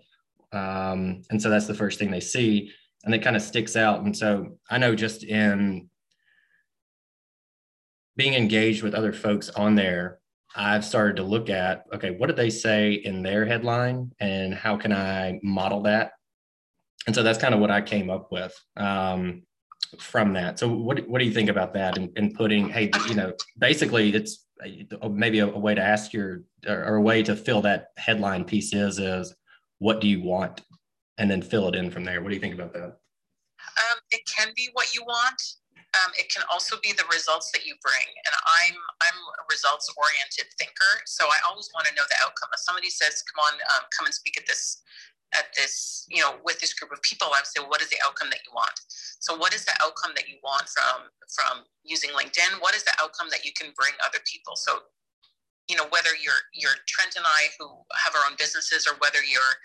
Um, 0.52 1.22
and 1.30 1.40
so 1.40 1.50
that's 1.50 1.68
the 1.68 1.76
first 1.76 2.00
thing 2.00 2.10
they 2.10 2.20
see 2.20 2.72
and 3.04 3.14
it 3.14 3.22
kind 3.22 3.36
of 3.36 3.42
sticks 3.44 3.76
out. 3.76 4.02
And 4.02 4.18
so 4.18 4.58
i 4.72 4.80
know 4.80 4.96
just 4.96 5.24
in 5.24 5.89
being 8.20 8.34
engaged 8.34 8.84
with 8.84 8.94
other 8.94 9.14
folks 9.14 9.50
on 9.50 9.76
there, 9.76 10.20
I've 10.56 10.84
started 10.84 11.16
to 11.16 11.24
look 11.24 11.50
at 11.50 11.86
okay, 11.94 12.12
what 12.12 12.28
did 12.28 12.36
they 12.36 12.50
say 12.50 12.94
in 12.94 13.24
their 13.24 13.46
headline, 13.46 14.12
and 14.20 14.54
how 14.54 14.78
can 14.78 14.92
I 14.92 15.40
model 15.42 15.84
that? 15.84 16.12
And 17.08 17.16
so 17.16 17.24
that's 17.24 17.40
kind 17.40 17.54
of 17.54 17.62
what 17.62 17.72
I 17.72 17.82
came 17.82 18.10
up 18.10 18.32
with 18.32 18.54
um, 18.76 19.44
from 19.98 20.34
that. 20.34 20.60
So 20.60 20.68
what 20.68 21.08
what 21.08 21.20
do 21.20 21.26
you 21.26 21.32
think 21.32 21.50
about 21.50 21.74
that? 21.76 21.98
And, 21.98 22.36
putting 22.36 22.70
hey, 22.70 22.92
you 23.08 23.16
know, 23.16 23.34
basically 23.58 24.14
it's 24.14 24.46
maybe 25.10 25.40
a, 25.40 25.48
a 25.48 25.60
way 25.60 25.74
to 25.74 25.82
ask 25.82 26.12
your 26.12 26.44
or 26.68 26.96
a 26.96 27.02
way 27.02 27.24
to 27.24 27.36
fill 27.36 27.62
that 27.62 27.88
headline 27.98 28.44
piece 28.44 28.74
is 28.74 29.00
is 29.00 29.34
what 29.78 30.02
do 30.02 30.08
you 30.10 30.22
want, 30.22 30.62
and 31.18 31.32
then 31.32 31.42
fill 31.42 31.70
it 31.70 31.76
in 31.76 31.90
from 31.90 32.04
there. 32.04 32.22
What 32.22 32.30
do 32.30 32.36
you 32.36 32.42
think 32.42 32.56
about 32.56 32.74
that? 32.74 32.84
Um, 32.84 33.98
it 34.12 34.22
can 34.36 34.50
be 34.58 34.70
what 34.74 34.94
you 34.94 35.04
want 35.04 35.42
um, 35.98 36.12
it 36.22 36.30
can 36.30 36.46
also 36.52 36.78
be 36.84 36.94
the 36.94 37.08
results 37.10 37.50
that 37.52 37.66
you 37.66 37.74
bring. 37.82 38.06
And 38.06 38.34
i'm 38.38 38.78
i'm 38.78 39.20
a 39.42 39.46
results 39.50 39.90
oriented 39.98 40.52
thinker 40.58 41.02
so 41.06 41.26
i 41.28 41.40
always 41.48 41.70
want 41.74 41.88
to 41.88 41.94
know 41.96 42.06
the 42.10 42.20
outcome. 42.22 42.50
If 42.54 42.62
somebody 42.62 42.90
says 42.90 43.24
come 43.26 43.42
on 43.46 43.54
um, 43.78 43.84
come 43.94 44.06
and 44.06 44.14
speak 44.14 44.38
at 44.38 44.46
this 44.46 44.82
at 45.38 45.54
this 45.54 46.06
you 46.10 46.22
know 46.22 46.42
with 46.42 46.58
this 46.58 46.74
group 46.74 46.90
of 46.90 46.98
people 47.06 47.30
i 47.30 47.38
would 47.38 47.46
say 47.46 47.62
well, 47.62 47.70
what 47.70 47.82
is 47.82 47.90
the 47.90 48.02
outcome 48.06 48.30
that 48.30 48.42
you 48.46 48.52
want? 48.54 48.74
So 49.20 49.36
what 49.36 49.54
is 49.54 49.66
the 49.66 49.76
outcome 49.84 50.14
that 50.16 50.30
you 50.30 50.38
want 50.42 50.70
from 50.70 51.12
from 51.30 51.66
using 51.84 52.12
linkedin? 52.12 52.62
What 52.62 52.74
is 52.74 52.84
the 52.84 52.96
outcome 53.02 53.30
that 53.30 53.46
you 53.46 53.52
can 53.54 53.74
bring 53.78 53.94
other 54.02 54.20
people? 54.26 54.56
So 54.56 54.90
you 55.70 55.78
know 55.78 55.86
whether 55.94 56.10
you're 56.18 56.50
you're 56.54 56.76
trent 56.90 57.16
and 57.16 57.26
i 57.26 57.54
who 57.60 57.70
have 57.94 58.18
our 58.18 58.26
own 58.30 58.36
businesses 58.38 58.88
or 58.90 58.98
whether 59.00 59.22
you're 59.24 59.56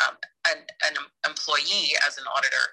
um, 0.00 0.16
an, 0.48 0.64
an 0.88 0.96
employee 1.28 1.92
as 2.08 2.18
an 2.18 2.24
auditor 2.34 2.72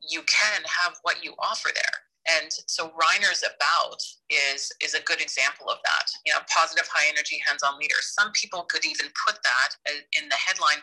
you 0.00 0.22
can 0.22 0.62
have 0.62 0.94
what 1.02 1.22
you 1.24 1.34
offer 1.42 1.70
there 1.74 1.98
and 2.24 2.48
so 2.48 2.90
Rainer's 2.96 3.44
about 3.44 4.00
is 4.32 4.72
is 4.80 4.94
a 4.94 5.02
good 5.04 5.20
example 5.20 5.68
of 5.68 5.78
that. 5.84 6.08
You 6.24 6.32
know, 6.32 6.40
positive, 6.48 6.88
high 6.88 7.08
energy, 7.08 7.36
hands-on 7.46 7.78
leader. 7.78 8.00
Some 8.00 8.32
people 8.32 8.64
could 8.64 8.84
even 8.84 9.12
put 9.28 9.42
that 9.44 9.76
in 10.16 10.28
the 10.28 10.40
headline 10.40 10.80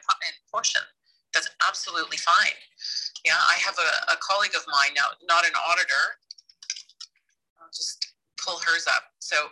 portion. 0.52 0.82
That's 1.34 1.50
absolutely 1.68 2.18
fine. 2.18 2.58
Yeah, 3.26 3.40
I 3.40 3.58
have 3.58 3.78
a, 3.80 4.14
a 4.14 4.18
colleague 4.22 4.54
of 4.56 4.62
mine 4.68 4.94
now, 4.94 5.16
not 5.26 5.46
an 5.46 5.56
auditor. 5.56 6.20
I'll 7.58 7.74
just 7.74 8.14
pull 8.38 8.60
hers 8.60 8.86
up. 8.86 9.16
So 9.20 9.50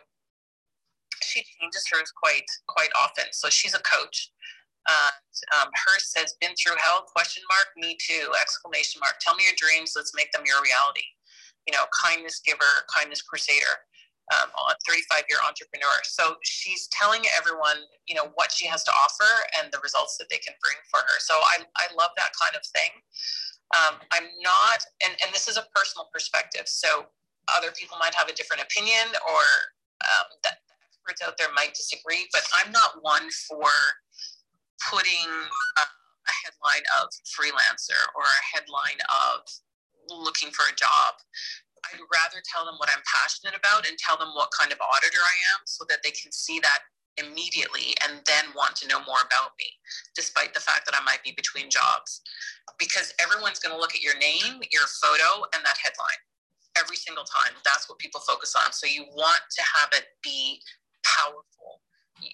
she 1.24 1.41
changes 1.58 1.86
hers 1.89 2.12
quite 2.13 2.46
quite 2.67 2.93
often. 3.01 3.25
So 3.31 3.50
she's 3.50 3.74
a 3.74 3.81
coach. 3.81 4.29
Uh, 4.86 5.12
um, 5.58 5.69
hers 5.74 6.13
says, 6.13 6.38
"Been 6.39 6.53
through 6.53 6.77
hell?" 6.77 7.10
Question 7.10 7.41
mark. 7.50 7.74
Me 7.77 7.98
too! 7.98 8.29
Exclamation 8.39 9.00
mark. 9.00 9.17
Tell 9.22 9.34
me 9.34 9.46
your 9.46 9.58
dreams. 9.58 9.93
Let's 9.96 10.13
make 10.13 10.31
them 10.31 10.46
your 10.46 10.62
reality 10.62 11.17
you 11.68 11.74
know, 11.74 11.86
kindness 11.92 12.42
giver, 12.46 12.88
kindness 12.94 13.22
crusader, 13.22 13.86
um, 14.34 14.50
35 14.88 15.24
year 15.30 15.39
entrepreneur. 15.46 15.98
So 16.04 16.36
she's 16.44 16.88
telling 16.94 17.22
everyone, 17.38 17.86
you 18.08 18.16
know, 18.16 18.30
what 18.36 18.51
she 18.51 18.68
has 18.68 18.84
to 18.86 18.92
offer 18.92 19.32
and 19.58 19.72
the 19.72 19.80
results 19.82 20.18
that 20.18 20.30
they 20.30 20.38
can 20.38 20.54
bring 20.62 20.78
for 20.89 21.00
her. 21.00 21.18
So 21.20 21.34
I, 21.34 21.66
I 21.78 21.86
love 21.98 22.12
that 22.18 22.32
kind 22.38 22.56
of 22.56 22.62
thing. 22.74 22.94
Um, 23.78 24.01
I'm 24.13 24.25
not, 24.42 24.82
and, 25.06 25.13
and 25.22 25.34
this 25.34 25.48
is 25.48 25.58
a 25.58 25.65
personal 25.76 26.10
perspective. 26.13 26.65
So 26.65 27.06
other 27.58 27.72
people 27.72 27.98
might 28.00 28.13
have 28.13 28.30
a 28.30 28.34
different 28.34 28.62
opinion 28.62 29.13
or 29.26 29.41
um, 30.06 30.28
experts 30.45 31.22
out 31.26 31.38
there 31.38 31.50
might 31.54 31.74
disagree, 31.74 32.28
but 32.34 32.41
I'm 32.54 32.72
not 32.72 33.02
one 33.02 33.30
for 33.50 33.69
putting 34.89 35.30
uh, 35.78 35.86
a 35.86 36.34
headline 36.45 36.86
of 37.02 37.10
freelancer 37.26 38.00
or 38.15 38.24
a 38.24 38.43
headline 38.54 39.02
of 39.10 39.41
looking 40.10 40.52
for 40.52 40.65
a 40.67 40.76
job. 40.76 41.22
I'd 41.88 42.04
rather 42.12 42.43
tell 42.43 42.65
them 42.65 42.76
what 42.78 42.89
I'm 42.91 43.04
passionate 43.08 43.56
about 43.56 43.88
and 43.88 43.98
tell 43.98 44.17
them 44.17 44.36
what 44.36 44.50
kind 44.52 44.72
of 44.72 44.80
auditor 44.84 45.24
I 45.24 45.38
am 45.56 45.63
so 45.65 45.86
that 45.89 46.04
they 46.04 46.12
can 46.12 46.32
see 46.32 46.60
that 46.60 46.84
immediately 47.17 47.95
and 48.04 48.24
then 48.26 48.52
want 48.56 48.76
to 48.80 48.88
know 48.88 49.00
more 49.04 49.24
about 49.24 49.56
me, 49.60 49.67
despite 50.15 50.54
the 50.54 50.63
fact 50.63 50.86
that 50.88 50.95
I 50.95 51.04
might 51.04 51.24
be 51.24 51.34
between 51.36 51.69
jobs. 51.69 52.22
Because 52.78 53.13
everyone's 53.19 53.60
going 53.60 53.76
to 53.76 53.80
look 53.80 53.95
at 53.95 54.04
your 54.04 54.17
name, 54.19 54.63
your 54.72 54.88
photo, 55.02 55.43
and 55.56 55.63
that 55.65 55.80
headline 55.80 56.22
every 56.78 56.95
single 56.95 57.26
time. 57.26 57.56
That's 57.65 57.89
what 57.89 58.00
people 58.00 58.22
focus 58.22 58.56
on. 58.56 58.72
So 58.72 58.88
you 58.88 59.04
want 59.15 59.41
to 59.52 59.63
have 59.63 59.89
it 59.93 60.15
be 60.24 60.62
powerful. 61.04 61.82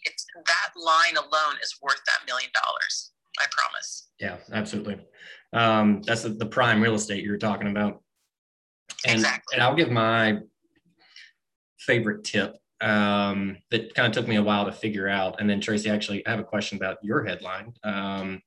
It's 0.04 0.26
that 0.36 0.74
line 0.78 1.18
alone 1.18 1.58
is 1.64 1.78
worth 1.82 2.02
that 2.06 2.26
million 2.26 2.50
dollars. 2.54 3.12
I 3.40 3.46
promise. 3.52 4.10
Yeah, 4.20 4.38
absolutely. 4.52 5.00
Um, 5.54 6.02
that's 6.06 6.24
the, 6.24 6.30
the, 6.30 6.46
prime 6.46 6.82
real 6.82 6.96
estate 6.96 7.24
you're 7.24 7.38
talking 7.38 7.68
about. 7.68 8.02
And, 9.06 9.16
exactly. 9.16 9.54
And 9.54 9.64
I'll 9.64 9.76
give 9.76 9.90
my 9.90 10.40
favorite 11.80 12.24
tip 12.24 12.58
um, 12.82 13.58
that 13.72 13.94
kind 13.96 14.08
of 14.08 14.14
took 14.14 14.28
me 14.28 14.36
a 14.36 14.44
while 14.44 14.66
to 14.66 14.72
figure 14.72 15.08
out. 15.08 15.40
And 15.40 15.50
then 15.50 15.62
Tracie, 15.62 15.90
actually, 15.90 16.26
I 16.26 16.32
have 16.32 16.40
a 16.40 16.44
question 16.44 16.78
about 16.78 16.98
your 17.02 17.24
headline. 17.24 17.74
Um, 17.84 18.42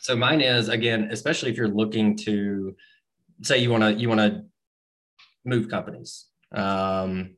so 0.00 0.14
mine 0.14 0.40
is 0.40 0.68
again, 0.68 1.08
especially 1.10 1.50
if 1.50 1.56
you're 1.56 1.68
looking 1.68 2.16
to 2.18 2.76
say 3.42 3.58
you 3.58 3.70
want 3.70 3.82
to 3.82 3.92
you 3.92 4.08
want 4.08 4.20
to 4.20 4.44
move 5.44 5.68
companies, 5.68 6.26
um, 6.52 7.36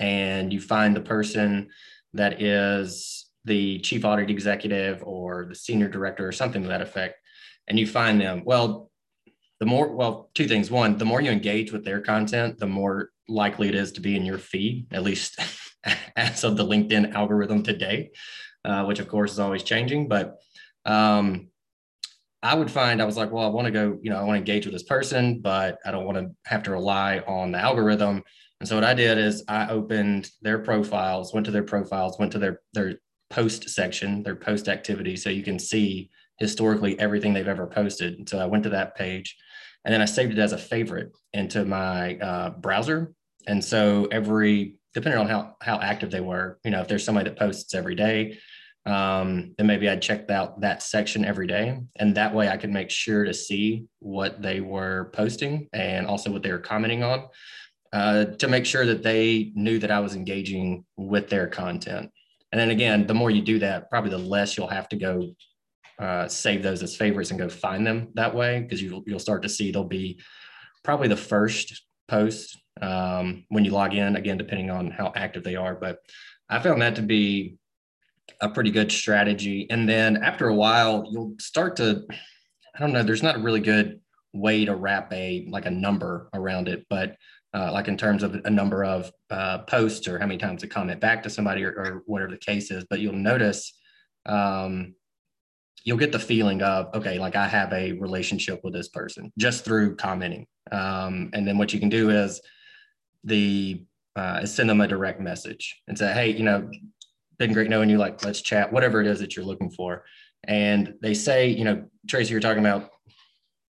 and 0.00 0.52
you 0.52 0.60
find 0.60 0.96
the 0.96 1.00
person 1.00 1.68
that 2.14 2.42
is 2.42 3.29
the 3.44 3.78
chief 3.80 4.04
audit 4.04 4.30
executive 4.30 5.02
or 5.02 5.46
the 5.46 5.54
senior 5.54 5.88
director 5.88 6.26
or 6.26 6.32
something 6.32 6.62
to 6.62 6.68
that 6.68 6.82
effect 6.82 7.16
and 7.70 7.78
you 7.78 7.86
find 7.86 8.20
them, 8.20 8.42
well, 8.44 8.90
the 9.60 9.66
more, 9.66 9.94
well, 9.94 10.28
two 10.34 10.48
things. 10.48 10.70
One, 10.70 10.98
the 10.98 11.04
more 11.04 11.20
you 11.20 11.30
engage 11.30 11.72
with 11.72 11.84
their 11.84 12.00
content, 12.00 12.58
the 12.58 12.66
more 12.66 13.10
likely 13.28 13.68
it 13.68 13.76
is 13.76 13.92
to 13.92 14.00
be 14.00 14.16
in 14.16 14.24
your 14.24 14.38
feed, 14.38 14.88
at 14.90 15.04
least 15.04 15.38
as 16.16 16.42
of 16.42 16.56
the 16.56 16.64
LinkedIn 16.64 17.14
algorithm 17.14 17.62
today, 17.62 18.10
uh, 18.64 18.84
which 18.84 18.98
of 18.98 19.08
course 19.08 19.32
is 19.32 19.38
always 19.38 19.62
changing. 19.62 20.08
But 20.08 20.38
um, 20.84 21.48
I 22.42 22.54
would 22.54 22.70
find 22.70 23.00
I 23.00 23.04
was 23.04 23.16
like, 23.16 23.30
well, 23.30 23.44
I 23.44 23.50
want 23.50 23.66
to 23.66 23.72
go, 23.72 23.98
you 24.02 24.10
know, 24.10 24.18
I 24.18 24.24
want 24.24 24.34
to 24.34 24.40
engage 24.40 24.66
with 24.66 24.72
this 24.72 24.82
person, 24.82 25.40
but 25.40 25.78
I 25.86 25.92
don't 25.92 26.06
want 26.06 26.18
to 26.18 26.34
have 26.46 26.64
to 26.64 26.72
rely 26.72 27.18
on 27.20 27.52
the 27.52 27.58
algorithm. 27.58 28.24
And 28.58 28.68
so 28.68 28.74
what 28.74 28.84
I 28.84 28.94
did 28.94 29.16
is 29.16 29.44
I 29.46 29.68
opened 29.68 30.28
their 30.42 30.58
profiles, 30.58 31.32
went 31.32 31.46
to 31.46 31.52
their 31.52 31.62
profiles, 31.62 32.18
went 32.18 32.32
to 32.32 32.38
their 32.38 32.60
their 32.72 32.98
post 33.30 33.70
section, 33.70 34.22
their 34.22 34.36
post 34.36 34.68
activity, 34.68 35.16
so 35.16 35.30
you 35.30 35.42
can 35.42 35.58
see 35.58 36.10
historically 36.38 36.98
everything 36.98 37.32
they've 37.32 37.46
ever 37.48 37.66
posted. 37.66 38.28
So 38.28 38.38
I 38.38 38.46
went 38.46 38.64
to 38.64 38.70
that 38.70 38.96
page 38.96 39.36
and 39.84 39.94
then 39.94 40.02
I 40.02 40.06
saved 40.06 40.32
it 40.32 40.38
as 40.38 40.52
a 40.52 40.58
favorite 40.58 41.12
into 41.32 41.64
my 41.64 42.16
uh, 42.16 42.50
browser. 42.50 43.14
And 43.46 43.64
so 43.64 44.08
every, 44.10 44.76
depending 44.92 45.20
on 45.20 45.28
how, 45.28 45.56
how 45.62 45.78
active 45.80 46.10
they 46.10 46.20
were, 46.20 46.58
you 46.64 46.70
know, 46.70 46.80
if 46.80 46.88
there's 46.88 47.04
somebody 47.04 47.30
that 47.30 47.38
posts 47.38 47.74
every 47.74 47.94
day, 47.94 48.38
um, 48.86 49.54
then 49.56 49.66
maybe 49.66 49.88
I'd 49.88 50.02
check 50.02 50.30
out 50.30 50.60
that 50.62 50.82
section 50.82 51.24
every 51.24 51.46
day. 51.46 51.78
And 51.96 52.14
that 52.16 52.34
way 52.34 52.48
I 52.48 52.56
could 52.56 52.70
make 52.70 52.90
sure 52.90 53.24
to 53.24 53.34
see 53.34 53.86
what 53.98 54.42
they 54.42 54.60
were 54.60 55.10
posting 55.12 55.68
and 55.72 56.06
also 56.06 56.30
what 56.30 56.42
they 56.42 56.52
were 56.52 56.58
commenting 56.58 57.02
on 57.02 57.28
uh, 57.92 58.24
to 58.24 58.48
make 58.48 58.64
sure 58.64 58.86
that 58.86 59.02
they 59.02 59.52
knew 59.54 59.78
that 59.78 59.90
I 59.90 60.00
was 60.00 60.14
engaging 60.14 60.84
with 60.96 61.28
their 61.28 61.46
content. 61.46 62.10
And 62.52 62.60
then 62.60 62.70
again, 62.70 63.06
the 63.06 63.14
more 63.14 63.30
you 63.30 63.42
do 63.42 63.58
that, 63.60 63.90
probably 63.90 64.10
the 64.10 64.18
less 64.18 64.56
you'll 64.56 64.68
have 64.68 64.88
to 64.90 64.96
go 64.96 65.34
uh, 66.00 66.26
save 66.28 66.62
those 66.62 66.82
as 66.82 66.96
favorites 66.96 67.30
and 67.30 67.38
go 67.38 67.48
find 67.48 67.86
them 67.86 68.08
that 68.14 68.34
way 68.34 68.60
because 68.60 68.82
you'll, 68.82 69.02
you'll 69.06 69.18
start 69.18 69.42
to 69.42 69.48
see 69.48 69.70
they'll 69.70 69.84
be 69.84 70.20
probably 70.82 71.08
the 71.08 71.16
first 71.16 71.82
post 72.08 72.60
um, 72.80 73.44
when 73.48 73.64
you 73.64 73.70
log 73.70 73.94
in, 73.94 74.16
again, 74.16 74.38
depending 74.38 74.70
on 74.70 74.90
how 74.90 75.12
active 75.14 75.44
they 75.44 75.56
are. 75.56 75.74
But 75.74 75.98
I 76.48 76.58
found 76.60 76.82
that 76.82 76.96
to 76.96 77.02
be 77.02 77.56
a 78.40 78.48
pretty 78.48 78.70
good 78.70 78.90
strategy. 78.90 79.66
And 79.70 79.88
then 79.88 80.16
after 80.16 80.48
a 80.48 80.54
while, 80.54 81.06
you'll 81.10 81.34
start 81.38 81.76
to, 81.76 82.04
I 82.74 82.78
don't 82.80 82.92
know, 82.92 83.02
there's 83.02 83.22
not 83.22 83.36
a 83.36 83.40
really 83.40 83.60
good 83.60 84.00
way 84.32 84.64
to 84.64 84.74
wrap 84.74 85.12
a 85.12 85.46
like 85.50 85.66
a 85.66 85.70
number 85.70 86.30
around 86.32 86.68
it, 86.68 86.86
but 86.88 87.16
uh, 87.54 87.72
like 87.72 87.88
in 87.88 87.96
terms 87.96 88.22
of 88.22 88.34
a 88.44 88.50
number 88.50 88.84
of 88.84 89.10
uh, 89.30 89.58
posts 89.58 90.06
or 90.06 90.18
how 90.18 90.26
many 90.26 90.38
times 90.38 90.60
to 90.62 90.68
comment 90.68 91.00
back 91.00 91.22
to 91.22 91.30
somebody 91.30 91.64
or, 91.64 91.70
or, 91.70 92.02
whatever 92.06 92.30
the 92.30 92.38
case 92.38 92.70
is. 92.70 92.84
But 92.88 93.00
you'll 93.00 93.12
notice 93.12 93.72
um, 94.26 94.94
you'll 95.84 95.98
get 95.98 96.12
the 96.12 96.18
feeling 96.18 96.60
of 96.62 96.94
okay 96.94 97.18
like 97.18 97.36
i 97.36 97.48
have 97.48 97.72
a 97.72 97.92
relationship 97.92 98.60
with 98.62 98.74
this 98.74 98.88
person 98.88 99.32
just 99.38 99.64
through 99.64 99.96
commenting 99.96 100.46
um, 100.72 101.30
and 101.32 101.48
then 101.48 101.56
what 101.56 101.72
you 101.72 101.80
can 101.80 101.88
do 101.88 102.10
is 102.10 102.38
the 103.24 103.82
uh, 104.16 104.44
send 104.44 104.68
them 104.68 104.80
a 104.80 104.88
direct 104.88 105.20
message 105.20 105.80
and 105.88 105.96
say, 105.96 106.12
hey, 106.12 106.30
you 106.30 106.42
know, 106.42 106.68
been 107.38 107.52
great 107.52 107.70
knowing 107.70 107.88
you. 107.88 107.98
Like, 107.98 108.24
let's 108.24 108.40
chat, 108.40 108.72
whatever 108.72 109.00
it 109.00 109.06
is 109.06 109.20
that 109.20 109.36
you're 109.36 109.44
looking 109.44 109.70
for. 109.70 110.04
And 110.44 110.94
they 111.00 111.14
say, 111.14 111.48
you 111.48 111.64
know, 111.64 111.84
Tracie, 112.08 112.32
you're 112.32 112.40
talking 112.40 112.64
about 112.64 112.90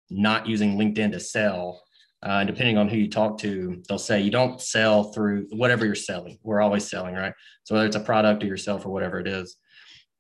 not 0.09 0.47
using 0.47 0.77
LinkedIn 0.77 1.13
to 1.13 1.21
sell. 1.21 1.83
Uh, 2.23 2.41
and 2.41 2.49
depending 2.49 2.77
on 2.77 2.89
who 2.89 2.99
you 2.99 3.09
talk 3.09 3.39
to, 3.39 3.83
they'll 3.89 3.99
say 3.99 4.21
you 4.21 4.31
don't 4.31 4.61
sell 4.61 5.05
through 5.05 5.47
whatever 5.51 5.87
you're 5.87 5.95
selling. 5.95 6.39
We're 6.43 6.61
always 6.61 6.87
selling, 6.87 7.15
right? 7.15 7.33
So 7.65 7.75
whether 7.75 7.87
it's 7.87 7.97
a 7.97 8.01
product 8.01 8.43
or 8.43 8.47
yourself 8.47 8.85
or 8.85 8.91
whatever 8.91 9.19
it 9.21 9.27
is, 9.27 9.57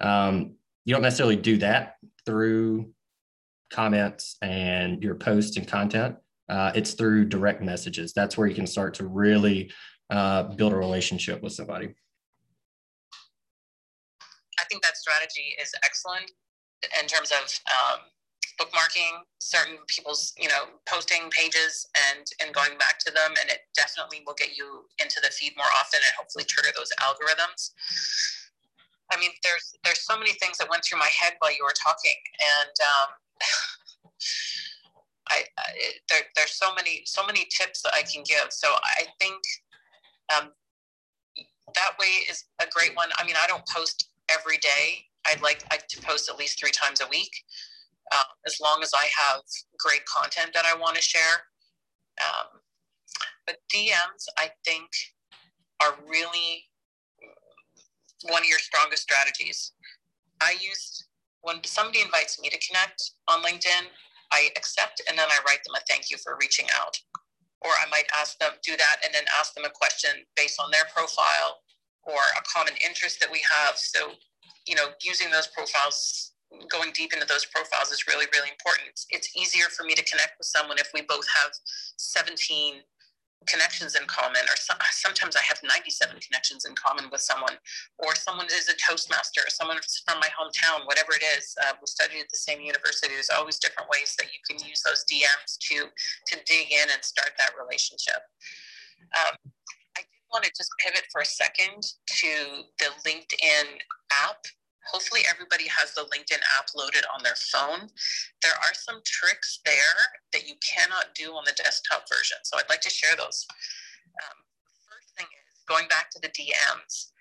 um, 0.00 0.54
you 0.84 0.94
don't 0.94 1.02
necessarily 1.02 1.36
do 1.36 1.58
that 1.58 1.96
through 2.24 2.90
comments 3.70 4.36
and 4.40 5.02
your 5.02 5.14
posts 5.14 5.58
and 5.58 5.68
content. 5.68 6.16
Uh, 6.48 6.72
it's 6.74 6.94
through 6.94 7.26
direct 7.26 7.62
messages. 7.62 8.12
That's 8.12 8.36
where 8.36 8.48
you 8.48 8.54
can 8.54 8.66
start 8.66 8.94
to 8.94 9.06
really 9.06 9.70
uh, 10.08 10.44
build 10.44 10.72
a 10.72 10.76
relationship 10.76 11.42
with 11.42 11.52
somebody. 11.52 11.94
I 14.58 14.64
think 14.70 14.82
that 14.82 14.96
strategy 14.96 15.54
is 15.60 15.72
excellent 15.84 16.30
in 17.00 17.06
terms 17.06 17.30
of 17.30 17.38
um, 17.70 18.00
bookmarking 18.60 19.24
certain 19.38 19.78
people's 19.88 20.34
you 20.38 20.48
know 20.48 20.68
posting 20.86 21.30
pages 21.30 21.88
and 22.12 22.26
and 22.44 22.54
going 22.54 22.76
back 22.78 22.98
to 22.98 23.10
them 23.10 23.32
and 23.40 23.48
it 23.48 23.60
definitely 23.74 24.20
will 24.26 24.36
get 24.36 24.56
you 24.56 24.84
into 25.00 25.20
the 25.24 25.30
feed 25.30 25.52
more 25.56 25.72
often 25.80 25.98
and 26.04 26.12
hopefully 26.18 26.44
trigger 26.44 26.68
those 26.76 26.92
algorithms 27.00 27.72
i 29.10 29.16
mean 29.18 29.30
there's 29.42 29.72
there's 29.82 30.00
so 30.04 30.18
many 30.18 30.32
things 30.34 30.58
that 30.58 30.68
went 30.68 30.84
through 30.84 30.98
my 30.98 31.08
head 31.08 31.32
while 31.40 31.50
you 31.50 31.64
were 31.64 31.74
talking 31.74 32.20
and 32.36 32.76
um, 32.84 33.08
I, 35.30 35.44
I 35.58 35.62
there, 36.08 36.22
there's 36.36 36.52
so 36.52 36.74
many 36.74 37.02
so 37.06 37.24
many 37.24 37.46
tips 37.50 37.82
that 37.82 37.92
I 37.94 38.02
can 38.02 38.22
give. 38.24 38.50
So 38.50 38.68
I 38.68 39.04
think 39.20 39.40
um, 40.36 40.50
that 41.74 41.92
way 41.98 42.06
is 42.28 42.44
a 42.60 42.66
great 42.70 42.96
one. 42.96 43.10
I 43.18 43.24
mean, 43.24 43.36
I 43.42 43.46
don't 43.46 43.66
post 43.66 44.10
every 44.30 44.58
day. 44.58 45.06
I'd 45.26 45.42
like 45.42 45.64
to 45.68 46.00
post 46.02 46.28
at 46.30 46.38
least 46.38 46.58
three 46.58 46.70
times 46.70 47.00
a 47.00 47.08
week, 47.08 47.30
uh, 48.12 48.24
as 48.46 48.56
long 48.60 48.80
as 48.82 48.92
I 48.94 49.08
have 49.18 49.42
great 49.78 50.04
content 50.06 50.50
that 50.54 50.64
I 50.64 50.78
want 50.78 50.96
to 50.96 51.02
share. 51.02 51.46
Um, 52.20 52.60
but 53.46 53.56
DMs, 53.74 54.26
I 54.38 54.50
think, 54.64 54.88
are 55.82 55.94
really 56.08 56.64
one 58.24 58.42
of 58.42 58.48
your 58.48 58.58
strongest 58.58 59.02
strategies. 59.02 59.72
I 60.42 60.54
used 60.60 61.04
when 61.42 61.62
somebody 61.64 62.02
invites 62.02 62.40
me 62.40 62.50
to 62.50 62.58
connect 62.58 63.12
on 63.28 63.42
LinkedIn, 63.42 63.88
I 64.32 64.50
accept 64.56 65.00
and 65.08 65.18
then 65.18 65.26
I 65.28 65.38
write 65.46 65.64
them 65.64 65.74
a 65.74 65.80
thank 65.88 66.10
you 66.10 66.18
for 66.18 66.36
reaching 66.40 66.66
out. 66.78 66.96
Or 67.62 67.70
I 67.70 67.88
might 67.90 68.06
ask 68.18 68.38
them, 68.38 68.52
do 68.62 68.76
that 68.76 68.96
and 69.04 69.12
then 69.14 69.24
ask 69.38 69.54
them 69.54 69.64
a 69.64 69.70
question 69.70 70.10
based 70.36 70.60
on 70.60 70.70
their 70.70 70.84
profile 70.94 71.60
or 72.04 72.20
a 72.36 72.42
common 72.42 72.74
interest 72.84 73.20
that 73.20 73.30
we 73.30 73.42
have. 73.50 73.76
So, 73.76 74.12
you 74.66 74.74
know, 74.74 74.88
using 75.04 75.30
those 75.30 75.46
profiles, 75.48 76.29
going 76.68 76.90
deep 76.92 77.12
into 77.12 77.26
those 77.26 77.46
profiles 77.46 77.90
is 77.90 78.06
really, 78.06 78.26
really 78.32 78.50
important. 78.50 78.90
It's 79.10 79.36
easier 79.36 79.66
for 79.70 79.84
me 79.84 79.94
to 79.94 80.04
connect 80.04 80.38
with 80.38 80.46
someone 80.46 80.78
if 80.78 80.90
we 80.92 81.02
both 81.02 81.26
have 81.42 81.52
17 81.96 82.82
connections 83.46 83.96
in 83.96 84.04
common, 84.04 84.42
or 84.44 84.56
some, 84.56 84.76
sometimes 84.92 85.36
I 85.36 85.40
have 85.48 85.58
97 85.62 86.20
connections 86.20 86.66
in 86.66 86.74
common 86.74 87.08
with 87.10 87.20
someone, 87.20 87.56
or 87.98 88.14
someone 88.14 88.46
is 88.46 88.68
a 88.68 88.76
Toastmaster, 88.76 89.40
or 89.40 89.50
someone 89.50 89.78
from 90.06 90.20
my 90.20 90.28
hometown, 90.28 90.86
whatever 90.86 91.12
it 91.16 91.24
is. 91.38 91.54
Uh, 91.62 91.72
we 91.80 91.86
studied 91.86 92.20
at 92.20 92.28
the 92.28 92.36
same 92.36 92.60
university. 92.60 93.14
There's 93.14 93.30
always 93.30 93.58
different 93.58 93.88
ways 93.88 94.14
that 94.18 94.28
you 94.28 94.40
can 94.44 94.60
use 94.66 94.82
those 94.82 95.04
DMs 95.08 95.56
to 95.70 95.88
to 95.88 96.44
dig 96.44 96.70
in 96.70 96.92
and 96.92 97.02
start 97.02 97.32
that 97.38 97.52
relationship. 97.56 98.20
Um, 99.16 99.36
I 99.96 100.04
did 100.04 100.24
want 100.32 100.44
to 100.44 100.52
just 100.56 100.70
pivot 100.78 101.08
for 101.10 101.22
a 101.22 101.26
second 101.26 101.80
to 102.20 102.32
the 102.78 102.92
LinkedIn 103.08 103.80
app 104.12 104.44
everybody 105.60 105.76
has 105.80 105.94
the 105.94 106.02
LinkedIn 106.02 106.40
app 106.58 106.68
loaded 106.76 107.04
on 107.14 107.22
their 107.22 107.34
phone. 107.34 107.88
There 108.42 108.52
are 108.52 108.74
some 108.74 109.00
tricks 109.04 109.60
there 109.64 109.72
that 110.32 110.48
you 110.48 110.54
cannot 110.60 111.14
do 111.14 111.32
on 111.32 111.44
the 111.44 111.52
desktop 111.52 112.04
version. 112.08 112.38
So 112.44 112.58
I'd 112.58 112.68
like 112.68 112.80
to 112.82 112.90
share 112.90 113.16
those. 113.16 113.46
Um, 114.22 114.36
first 114.88 115.16
thing 115.16 115.26
is 115.26 115.64
going 115.68 115.88
back 115.88 116.10
to 116.10 116.20
the 116.20 116.28
DMs, 116.28 117.12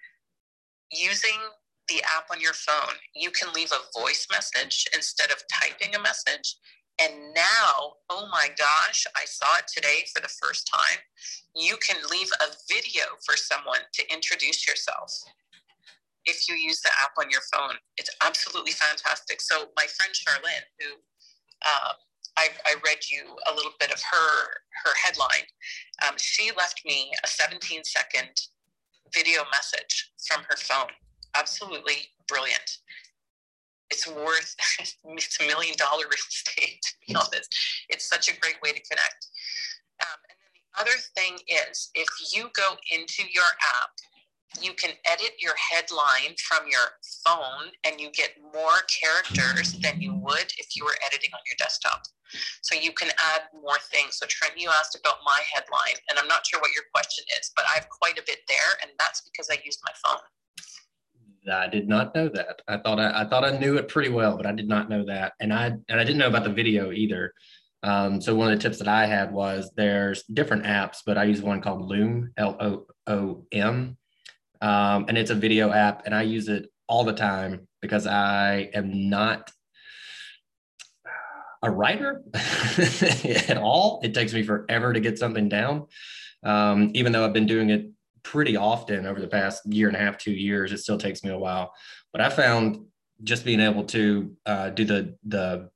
using 0.91 1.37
the 1.87 2.01
app 2.15 2.29
on 2.31 2.39
your 2.39 2.53
phone, 2.53 2.95
you 3.15 3.31
can 3.31 3.51
leave 3.53 3.71
a 3.71 3.99
voice 3.99 4.27
message 4.31 4.85
instead 4.93 5.31
of 5.31 5.41
typing 5.51 5.95
a 5.95 5.99
message. 5.99 6.55
And 7.01 7.33
now, 7.33 7.93
oh 8.09 8.27
my 8.31 8.49
gosh, 8.57 9.07
I 9.15 9.25
saw 9.25 9.57
it 9.57 9.65
today 9.73 10.05
for 10.13 10.21
the 10.21 10.27
first 10.27 10.69
time. 10.71 10.99
You 11.55 11.77
can 11.77 11.97
leave 12.11 12.29
a 12.41 12.53
video 12.71 13.05
for 13.25 13.35
someone 13.35 13.79
to 13.93 14.13
introduce 14.13 14.67
yourself 14.67 15.11
if 16.25 16.47
you 16.47 16.55
use 16.55 16.81
the 16.81 16.91
app 17.01 17.11
on 17.19 17.29
your 17.29 17.41
phone. 17.53 17.75
It's 17.97 18.09
absolutely 18.21 18.71
fantastic. 18.71 19.41
So 19.41 19.69
my 19.75 19.85
friend 19.85 20.13
Charlene, 20.13 20.67
who 20.79 20.93
um, 21.65 21.95
I, 22.37 22.49
I, 22.65 22.75
read 22.85 22.99
you 23.11 23.35
a 23.51 23.55
little 23.55 23.71
bit 23.79 23.91
of 23.91 24.01
her 24.01 24.49
her 24.83 24.91
headline, 25.03 25.47
um, 26.07 26.15
she 26.17 26.51
left 26.57 26.81
me 26.85 27.11
a 27.23 27.27
17 27.27 27.83
second 27.83 28.29
video 29.13 29.41
message 29.51 30.11
from 30.27 30.43
her 30.49 30.57
phone. 30.57 30.91
Absolutely 31.35 32.13
brilliant. 32.27 32.77
It's 33.89 34.07
worth 34.07 34.55
it's 34.79 35.39
a 35.39 35.47
million 35.47 35.75
dollar 35.77 36.03
real 36.03 36.27
estate. 36.29 36.81
To 36.81 37.07
be 37.07 37.15
honest, 37.15 37.55
it's 37.89 38.07
such 38.07 38.29
a 38.29 38.39
great 38.39 38.61
way 38.61 38.71
to 38.71 38.81
connect. 38.81 39.27
Um, 40.01 40.19
and 40.29 40.37
then 40.39 40.51
the 40.55 40.81
other 40.81 40.97
thing 41.17 41.39
is, 41.47 41.89
if 41.93 42.07
you 42.33 42.49
go 42.55 42.77
into 42.91 43.23
your 43.33 43.49
app 43.81 43.91
you 44.61 44.73
can 44.73 44.91
edit 45.05 45.33
your 45.39 45.53
headline 45.55 46.35
from 46.41 46.65
your 46.69 46.97
phone 47.25 47.71
and 47.85 47.99
you 47.99 48.09
get 48.11 48.31
more 48.53 48.81
characters 48.89 49.73
than 49.79 50.01
you 50.01 50.15
would 50.15 50.51
if 50.57 50.75
you 50.75 50.83
were 50.83 50.95
editing 51.05 51.29
on 51.33 51.39
your 51.45 51.55
desktop. 51.57 52.01
So 52.61 52.75
you 52.75 52.91
can 52.91 53.09
add 53.09 53.41
more 53.53 53.77
things. 53.91 54.17
So 54.17 54.25
Trent, 54.27 54.53
you 54.57 54.69
asked 54.69 54.97
about 54.99 55.17
my 55.25 55.39
headline, 55.53 55.97
and 56.09 56.19
I'm 56.19 56.27
not 56.27 56.45
sure 56.45 56.59
what 56.59 56.71
your 56.73 56.83
question 56.93 57.25
is, 57.39 57.51
but 57.55 57.65
I 57.69 57.75
have 57.75 57.89
quite 57.89 58.19
a 58.19 58.23
bit 58.25 58.39
there, 58.47 58.77
and 58.81 58.91
that's 58.99 59.21
because 59.21 59.49
I 59.49 59.57
used 59.63 59.79
my 59.85 59.93
phone. 60.03 60.21
I 61.51 61.67
did 61.67 61.87
not 61.87 62.13
know 62.13 62.29
that. 62.29 62.61
I 62.67 62.77
thought 62.77 62.99
I, 62.99 63.21
I 63.21 63.25
thought 63.25 63.43
I 63.43 63.57
knew 63.57 63.77
it 63.77 63.87
pretty 63.87 64.09
well, 64.09 64.37
but 64.37 64.45
I 64.45 64.51
did 64.51 64.67
not 64.67 64.89
know 64.89 65.05
that, 65.05 65.33
and 65.39 65.53
I 65.53 65.67
and 65.67 65.99
I 65.99 66.03
didn't 66.03 66.17
know 66.17 66.27
about 66.27 66.43
the 66.43 66.53
video 66.53 66.91
either. 66.91 67.33
Um, 67.81 68.19
so 68.21 68.35
one 68.35 68.51
of 68.51 68.57
the 68.57 68.61
tips 68.61 68.77
that 68.79 68.89
I 68.89 69.05
had 69.05 69.31
was 69.31 69.71
there's 69.75 70.23
different 70.23 70.65
apps, 70.65 70.97
but 71.05 71.17
I 71.17 71.23
use 71.23 71.41
one 71.41 71.61
called 71.61 71.81
Loom, 71.81 72.33
L 72.37 72.57
O 72.59 72.85
O 73.07 73.45
M, 73.51 73.97
um, 74.61 75.05
and 75.07 75.17
it's 75.17 75.31
a 75.31 75.35
video 75.35 75.71
app, 75.71 76.05
and 76.05 76.13
I 76.13 76.23
use 76.23 76.47
it 76.47 76.69
all 76.87 77.03
the 77.03 77.13
time 77.13 77.67
because 77.81 78.07
I 78.07 78.69
am 78.73 79.09
not 79.09 79.51
a 81.61 81.69
writer 81.69 82.23
at 82.33 83.57
all. 83.57 83.99
It 84.03 84.13
takes 84.13 84.33
me 84.33 84.43
forever 84.43 84.93
to 84.93 84.99
get 84.99 85.19
something 85.19 85.49
down, 85.49 85.87
um, 86.43 86.91
even 86.93 87.11
though 87.11 87.25
I've 87.25 87.33
been 87.33 87.47
doing 87.47 87.69
it 87.69 87.89
pretty 88.23 88.55
often 88.57 89.05
over 89.05 89.19
the 89.19 89.27
past 89.27 89.65
year 89.65 89.87
and 89.87 89.95
a 89.95 89.99
half, 89.99 90.17
two 90.17 90.31
years. 90.31 90.71
It 90.71 90.79
still 90.79 90.97
takes 90.97 91.23
me 91.23 91.31
a 91.31 91.37
while. 91.37 91.73
But 92.11 92.21
I 92.21 92.29
found 92.29 92.85
just 93.23 93.45
being 93.45 93.59
able 93.59 93.83
to 93.85 94.35
uh, 94.45 94.69
do 94.69 94.85
the 94.85 95.17
the 95.25 95.69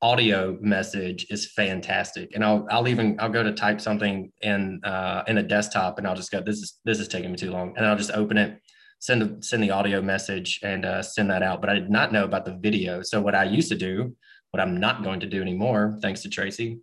audio 0.00 0.56
message 0.60 1.26
is 1.30 1.50
fantastic. 1.52 2.30
And 2.34 2.44
I'll 2.44 2.66
I'll 2.70 2.88
even 2.88 3.16
I'll 3.18 3.28
go 3.28 3.42
to 3.42 3.52
type 3.52 3.80
something 3.80 4.32
in 4.42 4.80
uh, 4.84 5.24
in 5.26 5.38
a 5.38 5.42
desktop 5.42 5.98
and 5.98 6.06
I'll 6.06 6.16
just 6.16 6.30
go 6.30 6.40
this 6.40 6.58
is 6.58 6.78
this 6.84 7.00
is 7.00 7.08
taking 7.08 7.30
me 7.30 7.36
too 7.36 7.50
long 7.50 7.74
and 7.76 7.84
I'll 7.86 7.96
just 7.96 8.12
open 8.12 8.38
it, 8.38 8.60
send 9.00 9.22
the 9.22 9.42
send 9.42 9.62
the 9.62 9.70
audio 9.70 10.00
message 10.00 10.60
and 10.62 10.84
uh, 10.84 11.02
send 11.02 11.30
that 11.30 11.42
out. 11.42 11.60
But 11.60 11.70
I 11.70 11.74
did 11.74 11.90
not 11.90 12.12
know 12.12 12.24
about 12.24 12.44
the 12.44 12.56
video. 12.56 13.02
So 13.02 13.20
what 13.20 13.34
I 13.34 13.44
used 13.44 13.68
to 13.70 13.76
do, 13.76 14.14
what 14.52 14.60
I'm 14.60 14.78
not 14.78 15.02
going 15.02 15.20
to 15.20 15.26
do 15.26 15.42
anymore, 15.42 15.98
thanks 16.00 16.22
to 16.22 16.28
Tracie, 16.28 16.78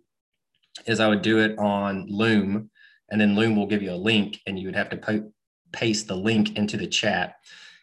is 0.86 1.00
I 1.00 1.08
would 1.08 1.22
do 1.22 1.38
it 1.38 1.58
on 1.58 2.06
Loom, 2.08 2.70
and 3.10 3.20
then 3.20 3.34
Loom 3.34 3.56
will 3.56 3.66
give 3.66 3.82
you 3.82 3.92
a 3.92 3.96
link, 3.96 4.40
and 4.46 4.58
you 4.58 4.66
would 4.66 4.76
have 4.76 4.90
to 4.90 4.96
po- 4.98 5.32
paste 5.72 6.06
the 6.06 6.16
link 6.16 6.56
into 6.56 6.76
the 6.76 6.86
chat. 6.86 7.36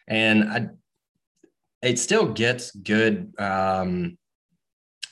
And 0.06 0.44
I, 0.44 0.68
it 1.82 1.98
still 1.98 2.26
gets 2.32 2.70
good. 2.70 3.34
Um, 3.38 4.16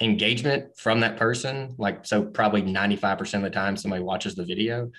engagement 0.03 0.77
from 0.77 1.01
that 1.01 1.17
person. 1.17 1.75
Like, 1.79 2.07
so 2.07 2.25
probably 2.25 2.62
95% 2.62 3.35
of 3.35 3.43
the 3.43 3.51
time 3.51 3.77
somebody 3.77 4.03
watches 4.03 4.35
the 4.35 4.45
video. 4.45 4.91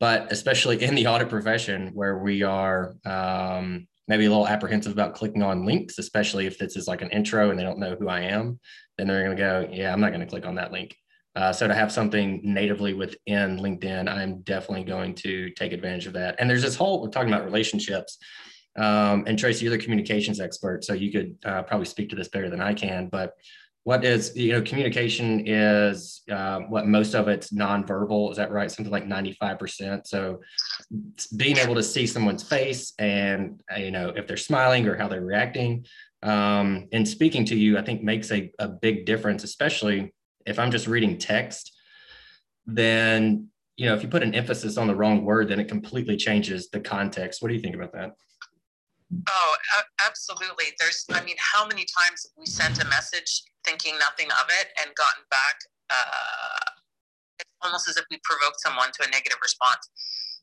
But 0.00 0.32
especially 0.32 0.82
in 0.82 0.94
the 0.94 1.06
audit 1.06 1.28
profession 1.28 1.90
where 1.94 2.18
we 2.18 2.42
are 2.42 2.94
um, 3.04 3.86
maybe 4.08 4.26
a 4.26 4.28
little 4.28 4.48
apprehensive 4.48 4.92
about 4.92 5.14
clicking 5.14 5.42
on 5.42 5.64
links, 5.64 5.98
especially 5.98 6.46
if 6.46 6.58
this 6.58 6.76
is 6.76 6.88
like 6.88 7.02
an 7.02 7.10
intro 7.10 7.50
and 7.50 7.58
they 7.58 7.62
don't 7.62 7.78
know 7.78 7.96
who 7.98 8.08
I 8.08 8.22
am, 8.22 8.58
then 8.98 9.06
they're 9.06 9.24
going 9.24 9.36
to 9.36 9.42
go, 9.42 9.68
yeah, 9.72 9.92
I'm 9.92 10.00
not 10.00 10.10
going 10.10 10.20
to 10.20 10.26
click 10.26 10.44
on 10.44 10.56
that 10.56 10.72
link. 10.72 10.96
Uh, 11.34 11.52
so 11.52 11.66
to 11.66 11.74
have 11.74 11.90
something 11.90 12.40
natively 12.42 12.92
within 12.92 13.58
LinkedIn, 13.58 14.08
I'm 14.08 14.42
definitely 14.42 14.84
going 14.84 15.14
to 15.16 15.50
take 15.50 15.72
advantage 15.72 16.06
of 16.06 16.12
that. 16.14 16.34
And 16.38 16.50
there's 16.50 16.62
this 16.62 16.76
whole, 16.76 17.00
we're 17.00 17.08
talking 17.08 17.32
about 17.32 17.44
relationships. 17.44 18.18
Um, 18.76 19.24
and 19.26 19.38
Tracie, 19.38 19.64
you're 19.64 19.76
the 19.76 19.82
communications 19.82 20.40
expert, 20.40 20.84
so 20.84 20.94
you 20.94 21.12
could 21.12 21.36
uh, 21.44 21.62
probably 21.62 21.86
speak 21.86 22.10
to 22.10 22.16
this 22.16 22.28
better 22.28 22.50
than 22.50 22.60
I 22.60 22.74
can. 22.74 23.08
But 23.08 23.34
what 23.84 24.04
is 24.04 24.36
you 24.36 24.52
know 24.52 24.62
communication 24.62 25.46
is 25.46 26.22
uh, 26.30 26.60
what 26.60 26.86
most 26.86 27.14
of 27.14 27.28
it's 27.28 27.52
nonverbal 27.52 28.30
is 28.30 28.36
that 28.36 28.50
right? 28.50 28.70
Something 28.70 28.92
like 28.92 29.06
95% 29.06 30.06
so 30.06 30.40
being 31.36 31.56
able 31.56 31.74
to 31.74 31.82
see 31.82 32.06
someone's 32.06 32.42
face 32.42 32.92
and 32.98 33.62
uh, 33.74 33.78
you 33.78 33.90
know 33.90 34.10
if 34.10 34.26
they're 34.26 34.36
smiling 34.36 34.86
or 34.86 34.96
how 34.96 35.08
they're 35.08 35.20
reacting 35.24 35.84
um, 36.22 36.88
and 36.92 37.06
speaking 37.06 37.44
to 37.44 37.56
you 37.56 37.78
i 37.78 37.82
think 37.82 38.02
makes 38.02 38.30
a, 38.30 38.52
a 38.58 38.68
big 38.68 39.04
difference 39.06 39.42
especially 39.42 40.14
if 40.46 40.58
i'm 40.58 40.70
just 40.70 40.86
reading 40.86 41.18
text 41.18 41.72
then 42.66 43.48
you 43.76 43.86
know 43.86 43.94
if 43.94 44.02
you 44.02 44.08
put 44.08 44.22
an 44.22 44.34
emphasis 44.34 44.76
on 44.76 44.86
the 44.86 44.94
wrong 44.94 45.24
word 45.24 45.48
then 45.48 45.60
it 45.60 45.68
completely 45.68 46.16
changes 46.16 46.68
the 46.70 46.80
context. 46.80 47.42
What 47.42 47.48
do 47.48 47.54
you 47.54 47.60
think 47.60 47.74
about 47.74 47.92
that 47.92 48.12
Oh, 49.28 49.54
absolutely. 50.04 50.72
There's, 50.78 51.04
I 51.12 51.22
mean, 51.24 51.36
how 51.38 51.66
many 51.66 51.84
times 51.84 52.24
have 52.24 52.36
we 52.36 52.46
sent 52.46 52.82
a 52.82 52.88
message 52.88 53.42
thinking 53.64 53.98
nothing 53.98 54.28
of 54.32 54.46
it 54.60 54.68
and 54.80 54.94
gotten 54.94 55.24
back? 55.30 55.56
Uh, 55.90 56.70
it's 57.38 57.50
almost 57.62 57.88
as 57.88 57.96
if 57.96 58.04
we 58.10 58.18
provoked 58.24 58.60
someone 58.60 58.90
to 59.00 59.06
a 59.06 59.10
negative 59.10 59.38
response. 59.42 59.88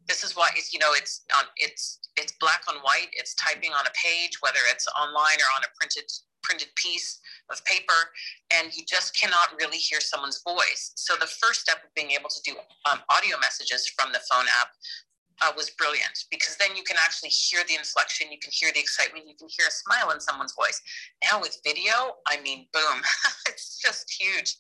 This 0.08 0.24
is 0.24 0.36
why 0.36 0.50
it's, 0.56 0.74
you 0.74 0.80
know, 0.80 0.94
it's 0.94 1.26
on, 1.38 1.46
it's, 1.58 2.00
it's 2.18 2.34
black 2.40 2.62
on 2.70 2.82
white. 2.82 3.10
It's 3.14 3.36
typing 3.36 3.72
on 3.72 3.86
a 3.86 3.94
page, 3.94 4.38
whether 4.42 4.60
it's 4.72 4.88
online 5.00 5.38
or 5.38 5.50
on 5.56 5.64
a 5.64 5.72
printed 5.78 6.10
printed 6.42 6.70
piece 6.76 7.20
of 7.52 7.64
paper, 7.66 8.10
and 8.56 8.76
you 8.76 8.84
just 8.88 9.16
cannot 9.16 9.50
really 9.60 9.78
hear 9.78 10.00
someone's 10.00 10.42
voice. 10.42 10.94
So 10.96 11.16
the 11.20 11.28
first 11.28 11.62
step 11.62 11.78
of 11.84 11.94
being 11.96 12.12
able 12.12 12.30
to 12.30 12.42
do 12.44 12.56
um, 12.90 13.00
audio 13.10 13.38
messages 13.40 13.92
from 13.98 14.12
the 14.14 14.20
phone 14.30 14.46
app 14.62 14.70
uh, 15.42 15.52
was 15.56 15.70
brilliant 15.72 16.26
because 16.32 16.58
then 16.58 16.76
you 16.76 16.84
can 16.84 16.98
actually 17.04 17.30
hear 17.30 17.62
the 17.68 17.76
inflection, 17.76 18.32
you 18.32 18.40
can 18.40 18.52
hear 18.52 18.72
the 18.74 18.80
excitement, 18.80 19.28
you 19.28 19.36
can 19.36 19.48
hear 19.50 19.68
a 19.68 19.72
smile 19.72 20.12
in 20.12 20.20
someone's 20.20 20.54
voice. 20.54 20.82
Now 21.30 21.40
with 21.40 21.60
video, 21.66 22.18
I 22.28 22.42
mean, 22.42 22.68
boom, 22.74 23.02
it's 23.48 23.80
just 23.80 24.12
huge. 24.20 24.56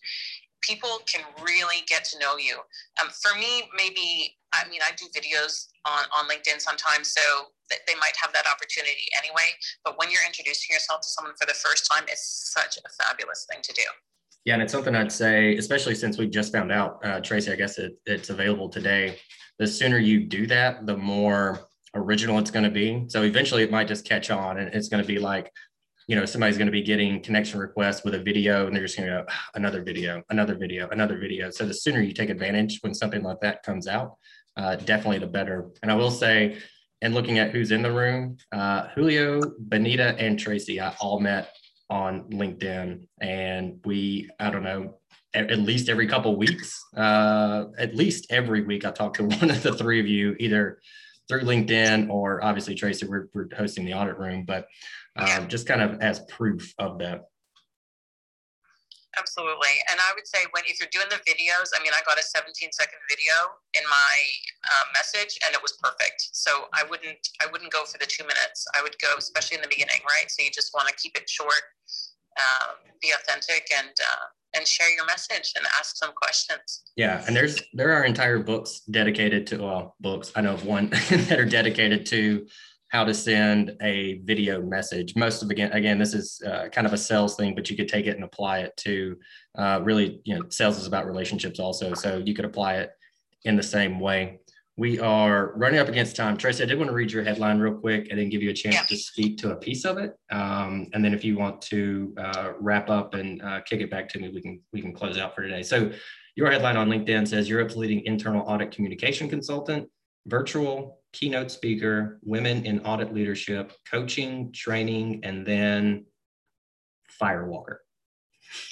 People 0.62 1.00
can 1.06 1.24
really 1.42 1.84
get 1.88 2.04
to 2.06 2.20
know 2.20 2.38
you. 2.38 2.60
Um, 3.02 3.10
for 3.10 3.38
me, 3.40 3.70
maybe, 3.76 4.36
I 4.54 4.68
mean, 4.70 4.82
I 4.84 4.92
do 4.96 5.06
videos 5.16 5.68
on, 5.86 6.04
on 6.18 6.30
LinkedIn 6.30 6.60
sometimes, 6.60 7.14
so 7.14 7.22
they 7.70 7.96
might 7.96 8.16
have 8.22 8.34
that 8.34 8.46
opportunity 8.52 9.08
anyway. 9.18 9.56
But 9.86 9.98
when 9.98 10.12
you're 10.12 10.26
introducing 10.26 10.74
yourself 10.74 11.02
to 11.02 11.08
someone 11.08 11.34
for 11.40 11.46
the 11.46 11.54
first 11.54 11.90
time, 11.90 12.04
it's 12.10 12.52
such 12.54 12.78
a 12.78 13.04
fabulous 13.04 13.48
thing 13.50 13.62
to 13.64 13.74
do. 13.74 13.84
Yeah, 14.46 14.54
and 14.54 14.64
it's 14.64 14.74
something 14.74 14.96
I'd 14.96 15.12
say, 15.12 15.56
especially 15.58 15.96
since 15.96 16.18
we 16.18 16.28
just 16.28 16.52
found 16.52 16.72
out, 16.72 17.00
uh, 17.04 17.20
Tracie. 17.22 17.52
I 17.52 17.56
guess 17.56 17.78
it, 17.78 17.98
it's 18.06 18.30
available 18.30 18.70
today 18.70 19.18
the 19.60 19.68
sooner 19.68 19.98
you 19.98 20.22
do 20.22 20.48
that, 20.48 20.86
the 20.86 20.98
more 20.98 21.60
original 21.94 22.40
it's 22.40 22.52
going 22.52 22.64
to 22.64 22.72
be. 22.72 23.06
So 23.08 23.24
eventually 23.24 23.64
it 23.64 23.72
might 23.72 23.88
just 23.88 24.06
catch 24.06 24.32
on 24.32 24.58
and 24.58 24.74
it's 24.74 24.90
going 24.90 25.04
to 25.04 25.08
be 25.08 25.20
like, 25.20 25.52
you 26.08 26.16
know, 26.16 26.26
somebody's 26.26 26.58
going 26.58 26.68
to 26.68 26.72
be 26.72 26.82
getting 26.82 27.22
connection 27.22 27.60
requests 27.60 28.04
with 28.04 28.16
a 28.16 28.20
video 28.20 28.66
and 28.66 28.76
they're 28.76 28.84
just 28.84 28.98
going 28.98 29.10
to 29.10 29.16
go, 29.16 29.26
ah, 29.30 29.50
another 29.56 29.84
video, 29.84 30.24
another 30.30 30.56
video, 30.56 30.88
another 30.90 31.20
video. 31.20 31.52
So 31.52 31.66
the 31.66 31.74
sooner 31.74 32.02
you 32.02 32.14
take 32.14 32.30
advantage 32.30 32.80
when 32.82 32.96
something 32.96 33.22
like 33.22 33.42
that 33.42 33.62
comes 33.62 33.88
out, 33.88 34.16
uh, 34.58 34.76
definitely 34.78 35.20
the 35.20 35.28
better. 35.28 35.70
And 35.84 35.92
I 35.92 35.96
will 35.96 36.10
say, 36.10 36.58
and 37.02 37.14
looking 37.14 37.38
at 37.38 37.52
who's 37.52 37.72
in 37.72 37.82
the 37.82 37.92
room, 37.92 38.38
uh, 38.52 38.88
Julio, 38.96 39.42
Benita, 39.60 40.16
and 40.18 40.40
Tracie, 40.40 40.82
I 40.82 40.96
all 41.00 41.20
met 41.20 41.54
on 41.90 42.24
LinkedIn. 42.32 43.02
And 43.22 43.80
we, 43.86 44.30
I 44.40 44.50
don't 44.50 44.64
know, 44.64 44.99
at 45.34 45.60
least 45.60 45.90
every 45.90 46.08
couple 46.08 46.36
weeks. 46.36 46.80
Uh, 46.96 47.66
at 47.78 47.96
least 47.96 48.28
every 48.30 48.62
week, 48.62 48.86
I 48.86 48.92
talk 48.92 49.16
to 49.16 49.24
one 49.40 49.52
of 49.52 49.64
the 49.64 49.74
three 49.74 50.00
of 50.00 50.08
you, 50.08 50.36
either 50.40 50.80
through 51.28 51.42
LinkedIn 51.42 52.10
or 52.10 52.44
obviously 52.44 52.76
Tracie. 52.76 53.06
We're, 53.06 53.30
we're 53.34 53.48
hosting 53.56 53.86
the 53.86 53.94
audit 53.94 54.18
room, 54.18 54.46
but 54.46 54.68
um, 55.16 55.48
just 55.48 55.68
kind 55.68 55.82
of 55.82 56.02
as 56.02 56.22
proof 56.32 56.74
of 56.80 57.00
that. 57.00 57.26
Absolutely, 59.18 59.74
and 59.92 60.00
I 60.00 60.14
would 60.16 60.28
say 60.28 60.40
when 60.52 60.64
if 60.66 60.80
you're 60.80 60.94
doing 60.94 61.10
the 61.10 61.20
videos, 61.28 61.74
I 61.76 61.84
mean, 61.84 61.92
I 61.92 62.00
got 62.06 62.18
a 62.18 62.24
17 62.24 62.72
second 62.72 63.00
video 63.10 63.34
in 63.74 63.84
my 63.90 64.16
uh, 64.64 64.86
message, 64.94 65.38
and 65.46 65.54
it 65.54 65.62
was 65.62 65.74
perfect. 65.82 66.30
So 66.32 66.70
I 66.74 66.84
wouldn't 66.88 67.20
I 67.42 67.52
wouldn't 67.52 67.72
go 67.74 67.84
for 67.84 67.98
the 67.98 68.06
two 68.06 68.24
minutes. 68.24 68.66
I 68.78 68.82
would 68.82 68.96
go, 69.02 69.16
especially 69.18 69.58
in 69.58 69.62
the 69.62 69.68
beginning, 69.68 70.00
right? 70.06 70.30
So 70.30 70.44
you 70.44 70.52
just 70.52 70.72
want 70.74 70.88
to 70.88 70.96
keep 70.96 71.18
it 71.18 71.28
short, 71.28 71.74
um, 72.38 72.78
be 73.02 73.12
authentic, 73.12 73.68
and 73.76 73.92
uh, 73.92 74.30
and 74.56 74.68
share 74.68 74.90
your 74.96 75.06
message 75.06 75.54
and 75.56 75.66
ask 75.78 75.98
some 75.98 76.12
questions. 76.14 76.84
Yeah, 76.96 77.24
and 77.28 77.36
there's 77.36 77.62
there 77.74 77.94
are 77.94 78.04
entire 78.06 78.40
books 78.40 78.82
dedicated 78.92 79.48
to 79.48 79.58
well 79.58 79.96
books. 80.00 80.32
I 80.36 80.42
know 80.42 80.54
of 80.54 80.66
one 80.66 80.90
that 81.10 81.40
are 81.40 81.46
dedicated 81.46 82.06
to 82.08 82.48
how 82.90 83.04
to 83.04 83.14
send 83.14 83.76
a 83.82 84.20
video 84.24 84.62
message. 84.62 85.16
Most 85.16 85.44
of 85.44 85.50
again 85.50 85.72
again 85.72 86.00
this 86.00 86.14
is 86.14 86.42
uh, 86.46 86.70
kind 86.70 86.88
of 86.88 86.94
a 86.94 86.98
sales 86.98 87.36
thing, 87.36 87.56
but 87.56 87.70
you 87.70 87.78
could 87.78 87.88
take 87.88 88.08
it 88.08 88.16
and 88.16 88.24
apply 88.24 88.60
it 88.60 88.76
to 88.78 89.18
uh, 89.58 89.80
really 89.84 90.22
you 90.24 90.36
know 90.36 90.44
sales 90.50 90.78
is 90.78 90.88
about 90.88 91.06
relationships 91.06 91.60
also. 91.60 91.94
So 91.94 92.22
you 92.24 92.34
could 92.34 92.46
apply 92.46 92.78
it 92.78 92.92
in 93.46 93.56
the 93.56 93.64
same 93.64 94.00
way. 94.00 94.40
We 94.80 94.98
are 94.98 95.52
running 95.58 95.78
up 95.78 95.90
against 95.90 96.16
time. 96.16 96.38
Tracie, 96.38 96.64
I 96.64 96.66
did 96.66 96.78
want 96.78 96.88
to 96.90 96.96
read 96.96 97.12
your 97.12 97.22
headline 97.22 97.60
real 97.60 97.74
quick 97.74 98.08
and 98.10 98.18
then 98.18 98.30
give 98.30 98.42
you 98.42 98.52
a 98.52 98.54
chance 98.54 98.76
yeah. 98.76 98.84
to 98.84 98.96
speak 98.96 99.38
to 99.40 99.52
a 99.52 99.56
piece 99.58 99.84
of 99.84 99.98
it. 99.98 100.14
Um, 100.32 100.88
and 100.94 101.04
then 101.04 101.14
if 101.14 101.26
you 101.26 101.38
want 101.38 101.62
to 101.64 102.14
uh, 102.18 102.54
wrap 102.62 102.90
up 102.90 103.14
and 103.14 103.42
uh, 103.42 103.60
kick 103.66 103.82
it 103.82 103.92
back 103.92 104.08
to 104.08 104.20
me, 104.20 104.30
we 104.30 104.40
can 104.42 104.62
we 104.72 104.82
can 104.82 104.94
close 104.94 105.18
out 105.18 105.36
for 105.36 105.42
today. 105.42 105.64
So 105.64 105.92
your 106.38 106.50
headline 106.50 106.78
on 106.78 106.88
LinkedIn 106.88 107.28
says 107.28 107.50
Europe's 107.50 107.76
leading 107.76 108.06
internal 108.06 108.42
audit 108.48 108.72
communication 108.72 109.28
consultant, 109.28 109.90
virtual 110.28 111.02
keynote 111.12 111.52
speaker, 111.52 112.18
women 112.24 112.66
in 112.66 112.80
audit 112.86 113.14
leadership, 113.14 113.74
coaching, 113.92 114.50
training, 114.54 115.20
and 115.26 115.46
then 115.46 116.06
firewalker. 117.22 117.80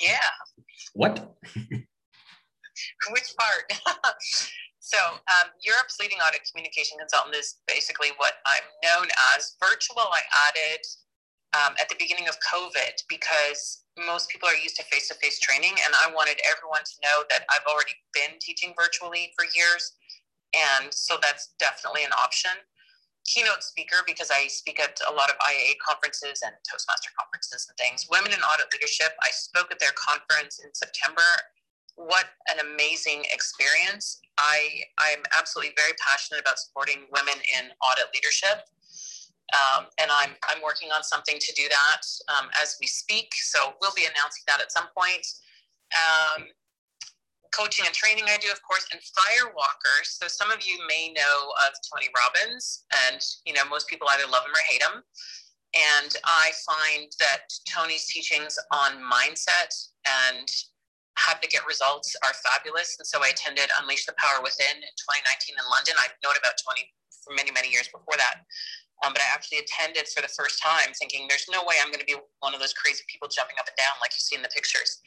Yeah. 0.02 0.16
What? 0.94 1.36
Which 3.12 3.34
part? 3.38 3.98
So, 4.88 5.20
um, 5.36 5.52
Europe's 5.60 6.00
leading 6.00 6.16
audit 6.24 6.48
communication 6.48 6.96
consultant 6.96 7.36
is 7.36 7.60
basically 7.68 8.16
what 8.24 8.40
I'm 8.48 8.64
known 8.80 9.12
as. 9.36 9.60
Virtual, 9.60 10.00
I 10.00 10.24
added 10.48 10.80
um, 11.52 11.76
at 11.76 11.92
the 11.92 12.00
beginning 12.00 12.32
of 12.32 12.40
COVID 12.40 12.96
because 13.12 13.84
most 14.00 14.32
people 14.32 14.48
are 14.48 14.56
used 14.56 14.80
to 14.80 14.88
face 14.88 15.12
to 15.12 15.16
face 15.20 15.44
training, 15.44 15.76
and 15.84 15.92
I 15.92 16.08
wanted 16.16 16.40
everyone 16.48 16.88
to 16.88 16.96
know 17.04 17.28
that 17.28 17.44
I've 17.52 17.68
already 17.68 18.00
been 18.16 18.40
teaching 18.40 18.72
virtually 18.80 19.36
for 19.36 19.44
years. 19.52 19.92
And 20.56 20.88
so 20.96 21.20
that's 21.20 21.52
definitely 21.60 22.08
an 22.08 22.16
option. 22.16 22.56
Keynote 23.28 23.68
speaker 23.68 24.08
because 24.08 24.32
I 24.32 24.48
speak 24.48 24.80
at 24.80 24.96
a 25.04 25.12
lot 25.12 25.28
of 25.28 25.36
IIA 25.44 25.84
conferences 25.84 26.40
and 26.48 26.56
Toastmaster 26.64 27.12
conferences 27.20 27.68
and 27.68 27.76
things. 27.76 28.08
Women 28.08 28.32
in 28.32 28.40
Audit 28.40 28.72
Leadership, 28.72 29.20
I 29.20 29.36
spoke 29.36 29.68
at 29.68 29.84
their 29.84 29.92
conference 30.00 30.64
in 30.64 30.72
September 30.72 31.28
what 31.98 32.26
an 32.50 32.62
amazing 32.62 33.26
experience. 33.34 34.22
I, 34.38 34.86
I'm 35.00 35.24
absolutely 35.38 35.74
very 35.76 35.94
passionate 35.98 36.42
about 36.42 36.60
supporting 36.60 37.10
women 37.12 37.36
in 37.58 37.74
audit 37.82 38.14
leadership. 38.14 38.64
Um, 39.54 39.88
and 39.98 40.12
I'm, 40.12 40.32
I'm 40.50 40.62
working 40.62 40.90
on 40.92 41.04
something 41.04 41.38
to 41.40 41.54
do 41.54 41.64
that 41.70 42.02
um, 42.38 42.50
as 42.62 42.78
we 42.80 42.88
speak. 42.88 43.34
So 43.34 43.74
we'll 43.82 43.96
be 43.96 44.04
announcing 44.04 44.44
that 44.48 44.62
at 44.62 44.72
some 44.72 44.88
point. 44.96 45.26
Um, 45.96 46.46
coaching 47.52 47.86
and 47.86 47.96
training 47.96 48.26
I 48.28 48.38
do, 48.38 48.52
of 48.52 48.62
course, 48.62 48.86
and 48.92 49.02
firewalkers. 49.02 50.20
So 50.22 50.28
some 50.28 50.52
of 50.52 50.60
you 50.68 50.78
may 50.88 51.14
know 51.14 51.54
of 51.66 51.74
Tony 51.90 52.08
Robbins, 52.14 52.86
and 53.08 53.22
you 53.46 53.54
know 53.54 53.64
most 53.70 53.88
people 53.88 54.08
either 54.12 54.30
love 54.30 54.44
him 54.46 54.52
or 54.52 54.64
hate 54.70 54.84
him. 54.84 55.02
And 55.74 56.16
I 56.24 56.52
find 56.66 57.12
that 57.20 57.48
Tony's 57.68 58.06
teachings 58.08 58.58
on 58.72 59.02
mindset 59.02 59.72
and 60.06 60.48
how 61.18 61.34
to 61.34 61.48
get 61.50 61.66
results 61.66 62.14
are 62.22 62.34
fabulous. 62.46 62.96
And 63.02 63.06
so 63.10 63.26
I 63.26 63.34
attended 63.34 63.74
Unleash 63.82 64.06
the 64.06 64.14
Power 64.22 64.40
Within 64.46 64.78
in 64.78 64.94
2019 64.94 65.58
in 65.58 65.66
London. 65.66 65.98
I've 65.98 66.14
known 66.22 66.38
about 66.38 66.56
Tony 66.62 66.94
for 67.26 67.34
many, 67.34 67.50
many 67.50 67.74
years 67.74 67.90
before 67.90 68.16
that. 68.22 68.46
Um, 69.06 69.14
but 69.14 69.22
I 69.22 69.30
actually 69.30 69.62
attended 69.62 70.10
for 70.10 70.22
the 70.22 70.32
first 70.32 70.62
time 70.62 70.94
thinking 70.98 71.30
there's 71.30 71.46
no 71.50 71.62
way 71.66 71.78
I'm 71.78 71.94
going 71.94 72.02
to 72.02 72.10
be 72.10 72.18
one 72.42 72.54
of 72.54 72.62
those 72.62 72.74
crazy 72.74 73.06
people 73.06 73.30
jumping 73.30 73.58
up 73.62 73.70
and 73.70 73.78
down 73.78 73.98
like 74.02 74.14
you 74.14 74.22
see 74.22 74.38
in 74.38 74.46
the 74.46 74.54
pictures. 74.54 75.02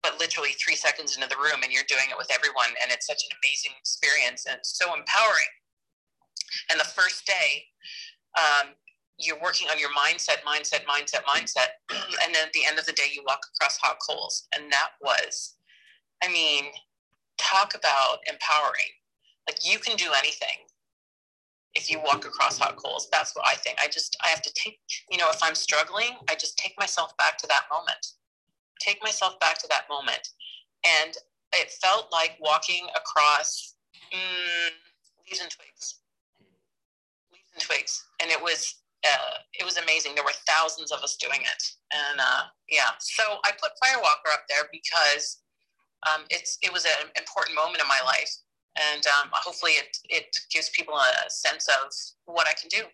But 0.00 0.20
literally 0.20 0.56
three 0.56 0.76
seconds 0.76 1.16
into 1.16 1.28
the 1.28 1.40
room 1.40 1.64
and 1.64 1.72
you're 1.72 1.88
doing 1.88 2.08
it 2.08 2.16
with 2.16 2.28
everyone. 2.32 2.72
And 2.80 2.92
it's 2.92 3.08
such 3.08 3.24
an 3.24 3.32
amazing 3.40 3.76
experience 3.76 4.44
and 4.44 4.60
it's 4.60 4.76
so 4.76 4.92
empowering. 4.92 5.52
And 6.72 6.80
the 6.80 6.88
first 6.88 7.24
day, 7.24 7.68
um, 8.36 8.76
you're 9.18 9.40
working 9.40 9.68
on 9.68 9.78
your 9.78 9.90
mindset, 9.90 10.42
mindset, 10.46 10.84
mindset, 10.84 11.24
mindset. 11.24 11.78
and 11.90 12.34
then 12.34 12.46
at 12.46 12.52
the 12.52 12.64
end 12.66 12.78
of 12.78 12.86
the 12.86 12.92
day, 12.92 13.10
you 13.12 13.22
walk 13.26 13.40
across 13.54 13.76
hot 13.78 13.96
coals. 14.06 14.48
And 14.54 14.72
that 14.72 14.90
was, 15.00 15.54
I 16.22 16.28
mean, 16.28 16.66
talk 17.38 17.74
about 17.74 18.18
empowering. 18.30 18.92
Like 19.48 19.58
you 19.64 19.78
can 19.78 19.96
do 19.96 20.10
anything 20.18 20.66
if 21.74 21.90
you 21.90 22.00
walk 22.00 22.24
across 22.24 22.58
hot 22.58 22.76
coals. 22.76 23.08
That's 23.12 23.34
what 23.34 23.46
I 23.46 23.54
think. 23.54 23.78
I 23.82 23.88
just, 23.88 24.16
I 24.24 24.28
have 24.28 24.42
to 24.42 24.52
take, 24.54 24.78
you 25.10 25.18
know, 25.18 25.26
if 25.30 25.38
I'm 25.42 25.54
struggling, 25.54 26.16
I 26.28 26.34
just 26.34 26.56
take 26.56 26.74
myself 26.78 27.16
back 27.16 27.38
to 27.38 27.46
that 27.48 27.64
moment. 27.70 28.06
Take 28.80 29.02
myself 29.02 29.38
back 29.40 29.58
to 29.58 29.68
that 29.68 29.84
moment. 29.88 30.28
And 31.02 31.14
it 31.52 31.70
felt 31.70 32.08
like 32.12 32.36
walking 32.40 32.86
across 32.96 33.74
mm, 34.12 34.70
leaves 35.26 35.40
and 35.40 35.50
twigs. 35.50 36.00
Leaves 37.32 37.50
and 37.54 37.62
twigs. 37.62 38.04
And 38.20 38.30
it 38.30 38.42
was 38.42 38.76
uh, 39.04 39.36
it 39.52 39.64
was 39.64 39.76
amazing. 39.76 40.14
There 40.14 40.24
were 40.24 40.38
thousands 40.48 40.90
of 40.90 41.00
us 41.00 41.16
doing 41.16 41.40
it, 41.40 41.62
and 41.92 42.20
uh, 42.20 42.42
yeah. 42.70 42.90
So 42.98 43.22
I 43.44 43.50
put 43.52 43.72
Firewalker 43.82 44.32
up 44.32 44.44
there 44.48 44.68
because 44.72 45.42
um, 46.06 46.24
it's 46.30 46.58
it 46.62 46.72
was 46.72 46.84
an 46.84 47.08
important 47.16 47.54
moment 47.54 47.80
in 47.80 47.88
my 47.88 48.00
life, 48.04 48.32
and 48.92 49.04
um, 49.06 49.28
hopefully 49.32 49.72
it 49.72 49.96
it 50.08 50.36
gives 50.50 50.70
people 50.70 50.94
a 50.94 51.30
sense 51.30 51.68
of 51.68 51.92
what 52.26 52.46
I 52.48 52.54
can 52.54 52.68
do. 52.68 52.86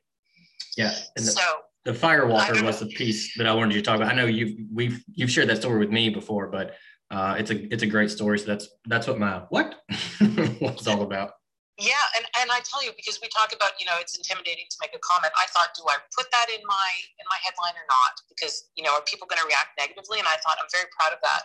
Yeah. 0.77 0.95
And 1.17 1.27
the, 1.27 1.31
so 1.31 1.43
the 1.85 1.93
Firewalker 1.93 2.63
was 2.63 2.81
the 2.81 2.87
piece 2.87 3.37
that 3.37 3.47
I 3.47 3.55
wanted 3.55 3.75
you 3.75 3.81
to 3.81 3.85
talk 3.85 3.97
about. 3.97 4.13
I 4.13 4.15
know 4.15 4.27
you've 4.27 4.59
we've 4.73 5.03
you've 5.13 5.31
shared 5.31 5.49
that 5.49 5.59
story 5.59 5.79
with 5.79 5.91
me 5.91 6.11
before, 6.11 6.49
but 6.49 6.75
uh, 7.11 7.37
it's 7.39 7.51
a 7.51 7.73
it's 7.73 7.83
a 7.83 7.87
great 7.87 8.11
story. 8.11 8.39
So 8.39 8.47
that's 8.47 8.69
that's 8.87 9.07
what 9.07 9.19
my 9.19 9.43
what 9.49 9.77
was 10.61 10.87
all 10.87 11.03
about. 11.03 11.33
Yeah, 11.81 11.97
and, 12.21 12.29
and 12.37 12.53
I 12.53 12.61
tell 12.61 12.85
you 12.85 12.93
because 12.93 13.25
we 13.25 13.33
talk 13.33 13.57
about 13.57 13.81
you 13.81 13.89
know 13.89 13.97
it's 13.97 14.13
intimidating 14.13 14.69
to 14.69 14.79
make 14.85 14.93
a 14.93 15.01
comment. 15.01 15.33
I 15.33 15.49
thought, 15.49 15.73
do 15.73 15.81
I 15.89 15.97
put 16.13 16.29
that 16.29 16.53
in 16.53 16.61
my 16.69 16.91
in 17.17 17.25
my 17.25 17.41
headline 17.41 17.73
or 17.73 17.89
not? 17.89 18.21
Because 18.29 18.69
you 18.77 18.85
know, 18.85 18.93
are 18.93 19.05
people 19.09 19.25
going 19.25 19.41
to 19.41 19.49
react 19.49 19.81
negatively? 19.81 20.21
And 20.21 20.29
I 20.29 20.37
thought 20.45 20.61
I'm 20.61 20.69
very 20.69 20.93
proud 20.93 21.17
of 21.17 21.25
that 21.25 21.43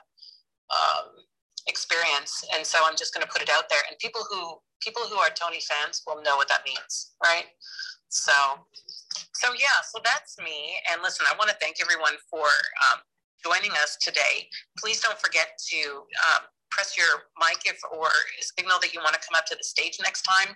um, 0.76 1.08
experience, 1.72 2.44
and 2.52 2.68
so 2.68 2.84
I'm 2.84 3.00
just 3.00 3.16
going 3.16 3.24
to 3.24 3.32
put 3.32 3.40
it 3.40 3.48
out 3.48 3.72
there. 3.72 3.80
And 3.88 3.96
people 4.04 4.28
who 4.28 4.60
people 4.84 5.08
who 5.08 5.16
are 5.24 5.32
Tony 5.32 5.64
fans 5.64 6.04
will 6.04 6.20
know 6.20 6.36
what 6.36 6.52
that 6.52 6.68
means, 6.68 7.16
right? 7.24 7.48
So, 8.12 8.36
so 9.40 9.56
yeah, 9.56 9.80
so 9.88 10.04
that's 10.04 10.36
me. 10.44 10.76
And 10.92 11.02
listen, 11.02 11.26
I 11.32 11.36
want 11.40 11.50
to 11.50 11.58
thank 11.64 11.80
everyone 11.80 12.20
for 12.30 12.44
um, 12.92 13.00
joining 13.44 13.72
us 13.80 13.98
today. 14.04 14.52
Please 14.78 15.02
don't 15.02 15.20
forget 15.20 15.56
to 15.72 15.80
um, 16.28 16.44
press 16.72 16.98
your 16.98 17.30
mic 17.40 17.64
if 17.66 17.80
or 17.92 18.10
signal 18.42 18.78
that 18.82 18.94
you 18.94 19.00
want 19.02 19.14
to 19.14 19.22
come 19.22 19.38
up 19.38 19.46
to 19.48 19.56
the 19.56 19.64
stage 19.64 19.98
next 20.02 20.24
time. 20.24 20.56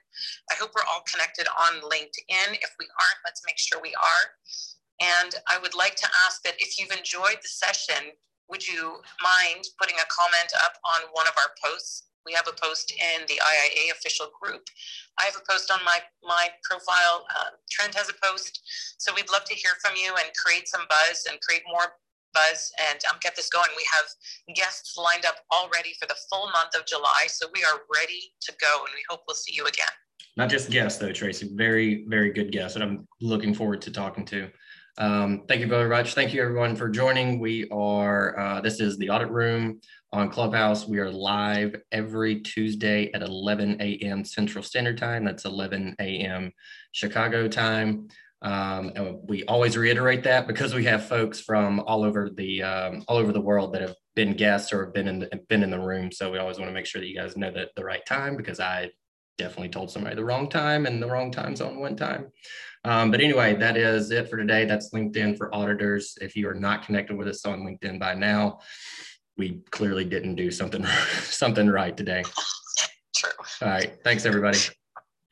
I 0.51 0.55
hope 0.55 0.71
we're 0.75 0.87
all 0.91 1.03
connected 1.09 1.47
on 1.47 1.81
LinkedIn. 1.81 2.49
If 2.59 2.71
we 2.79 2.85
aren't, 2.85 3.21
let's 3.25 3.41
make 3.45 3.57
sure 3.57 3.79
we 3.81 3.95
are. 3.95 4.23
And 4.99 5.35
I 5.47 5.57
would 5.57 5.75
like 5.75 5.95
to 5.95 6.07
ask 6.27 6.43
that 6.43 6.59
if 6.59 6.77
you've 6.77 6.91
enjoyed 6.91 7.39
the 7.41 7.47
session, 7.47 8.11
would 8.49 8.67
you 8.67 8.99
mind 9.23 9.63
putting 9.79 9.95
a 9.95 10.11
comment 10.11 10.51
up 10.65 10.73
on 10.83 11.07
one 11.13 11.27
of 11.27 11.33
our 11.37 11.53
posts? 11.63 12.09
We 12.25 12.33
have 12.33 12.47
a 12.47 12.59
post 12.59 12.91
in 12.91 13.25
the 13.27 13.39
IIA 13.39 13.91
official 13.95 14.27
group. 14.41 14.67
I 15.17 15.23
have 15.23 15.37
a 15.37 15.45
post 15.49 15.71
on 15.71 15.79
my, 15.85 15.99
my 16.21 16.49
profile. 16.63 17.25
Uh, 17.33 17.55
Trent 17.71 17.95
has 17.95 18.09
a 18.09 18.13
post. 18.21 18.61
So 18.97 19.13
we'd 19.15 19.31
love 19.31 19.45
to 19.45 19.55
hear 19.55 19.71
from 19.81 19.95
you 19.95 20.13
and 20.19 20.29
create 20.35 20.67
some 20.67 20.83
buzz 20.89 21.25
and 21.29 21.39
create 21.41 21.63
more 21.67 21.95
buzz 22.33 22.71
and 22.89 22.99
um, 23.11 23.17
get 23.21 23.35
this 23.35 23.49
going. 23.49 23.69
We 23.75 23.85
have 23.93 24.55
guests 24.55 24.97
lined 24.97 25.25
up 25.25 25.35
already 25.51 25.93
for 25.99 26.07
the 26.07 26.15
full 26.29 26.47
month 26.51 26.75
of 26.77 26.85
July, 26.85 27.27
so 27.27 27.47
we 27.53 27.63
are 27.63 27.81
ready 27.93 28.33
to 28.41 28.53
go, 28.59 28.83
and 28.85 28.93
we 28.93 29.03
hope 29.09 29.21
we'll 29.27 29.35
see 29.35 29.53
you 29.53 29.65
again. 29.65 29.87
Not 30.37 30.49
just 30.49 30.69
guests, 30.69 30.99
though, 30.99 31.11
Tracie. 31.11 31.49
Very, 31.53 32.05
very 32.07 32.31
good 32.31 32.51
guests, 32.51 32.75
and 32.75 32.83
I'm 32.83 33.07
looking 33.21 33.53
forward 33.53 33.81
to 33.83 33.91
talking 33.91 34.25
to. 34.25 34.49
Um, 34.97 35.43
thank 35.47 35.61
you 35.61 35.67
very 35.67 35.89
much. 35.89 36.13
Thank 36.13 36.33
you, 36.33 36.41
everyone, 36.41 36.75
for 36.75 36.89
joining. 36.89 37.39
We 37.39 37.69
are, 37.69 38.37
uh, 38.37 38.61
this 38.61 38.81
is 38.81 38.97
the 38.97 39.09
Audit 39.09 39.29
Room 39.29 39.79
on 40.11 40.29
Clubhouse. 40.29 40.87
We 40.87 40.99
are 40.99 41.09
live 41.09 41.75
every 41.91 42.41
Tuesday 42.41 43.11
at 43.13 43.21
11 43.21 43.81
a.m. 43.81 44.25
Central 44.25 44.63
Standard 44.63 44.97
Time. 44.97 45.23
That's 45.23 45.45
11 45.45 45.95
a.m. 45.99 46.51
Chicago 46.91 47.47
time. 47.47 48.09
Um, 48.41 48.91
and 48.95 49.19
we 49.27 49.43
always 49.45 49.75
reiterate 49.77 50.23
that 50.23 50.47
because 50.47 50.73
we 50.73 50.85
have 50.85 51.05
folks 51.05 51.41
from 51.41 51.81
all 51.81 52.03
over 52.03 52.29
the 52.29 52.63
um, 52.63 53.03
all 53.07 53.17
over 53.17 53.33
the 53.33 53.41
world 53.41 53.73
that 53.73 53.81
have 53.81 53.95
been 54.15 54.33
guests 54.33 54.71
or 54.71 54.85
have 54.85 54.93
been 54.93 55.07
in 55.07 55.19
the, 55.19 55.41
been 55.49 55.63
in 55.63 55.71
the 55.71 55.79
room. 55.79 56.11
So 56.11 56.31
we 56.31 56.37
always 56.37 56.57
want 56.57 56.69
to 56.69 56.73
make 56.73 56.85
sure 56.85 57.01
that 57.01 57.07
you 57.07 57.17
guys 57.17 57.35
know 57.35 57.51
that 57.51 57.69
the 57.75 57.83
right 57.83 58.05
time 58.05 58.37
because 58.37 58.59
I 58.59 58.91
definitely 59.37 59.69
told 59.69 59.91
somebody 59.91 60.15
the 60.15 60.23
wrong 60.23 60.49
time 60.49 60.85
and 60.85 61.01
the 61.01 61.07
wrong 61.07 61.31
time 61.31 61.55
zone 61.55 61.79
one 61.79 61.95
time. 61.95 62.31
Um, 62.85 63.11
but 63.11 63.19
anyway, 63.19 63.55
that 63.55 63.75
is 63.75 64.11
it 64.11 64.29
for 64.29 64.37
today. 64.37 64.65
That's 64.65 64.91
LinkedIn 64.93 65.37
for 65.37 65.53
auditors. 65.53 66.17
If 66.21 66.35
you 66.35 66.47
are 66.47 66.53
not 66.53 66.85
connected 66.85 67.17
with 67.17 67.27
us 67.27 67.45
on 67.45 67.61
LinkedIn 67.61 67.99
by 67.99 68.13
now, 68.13 68.59
we 69.37 69.61
clearly 69.71 70.05
didn't 70.05 70.35
do 70.35 70.49
something 70.51 70.85
something 71.23 71.67
right 71.67 71.95
today. 71.95 72.23
True. 73.15 73.31
All 73.61 73.67
right. 73.67 73.97
Thanks, 74.03 74.25
everybody. 74.25 74.59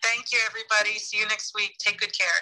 Thank 0.03 0.31
you, 0.31 0.39
everybody. 0.45 0.97
See 0.99 1.19
you 1.19 1.27
next 1.27 1.53
week. 1.55 1.75
Take 1.79 1.99
good 1.99 2.17
care. 2.17 2.41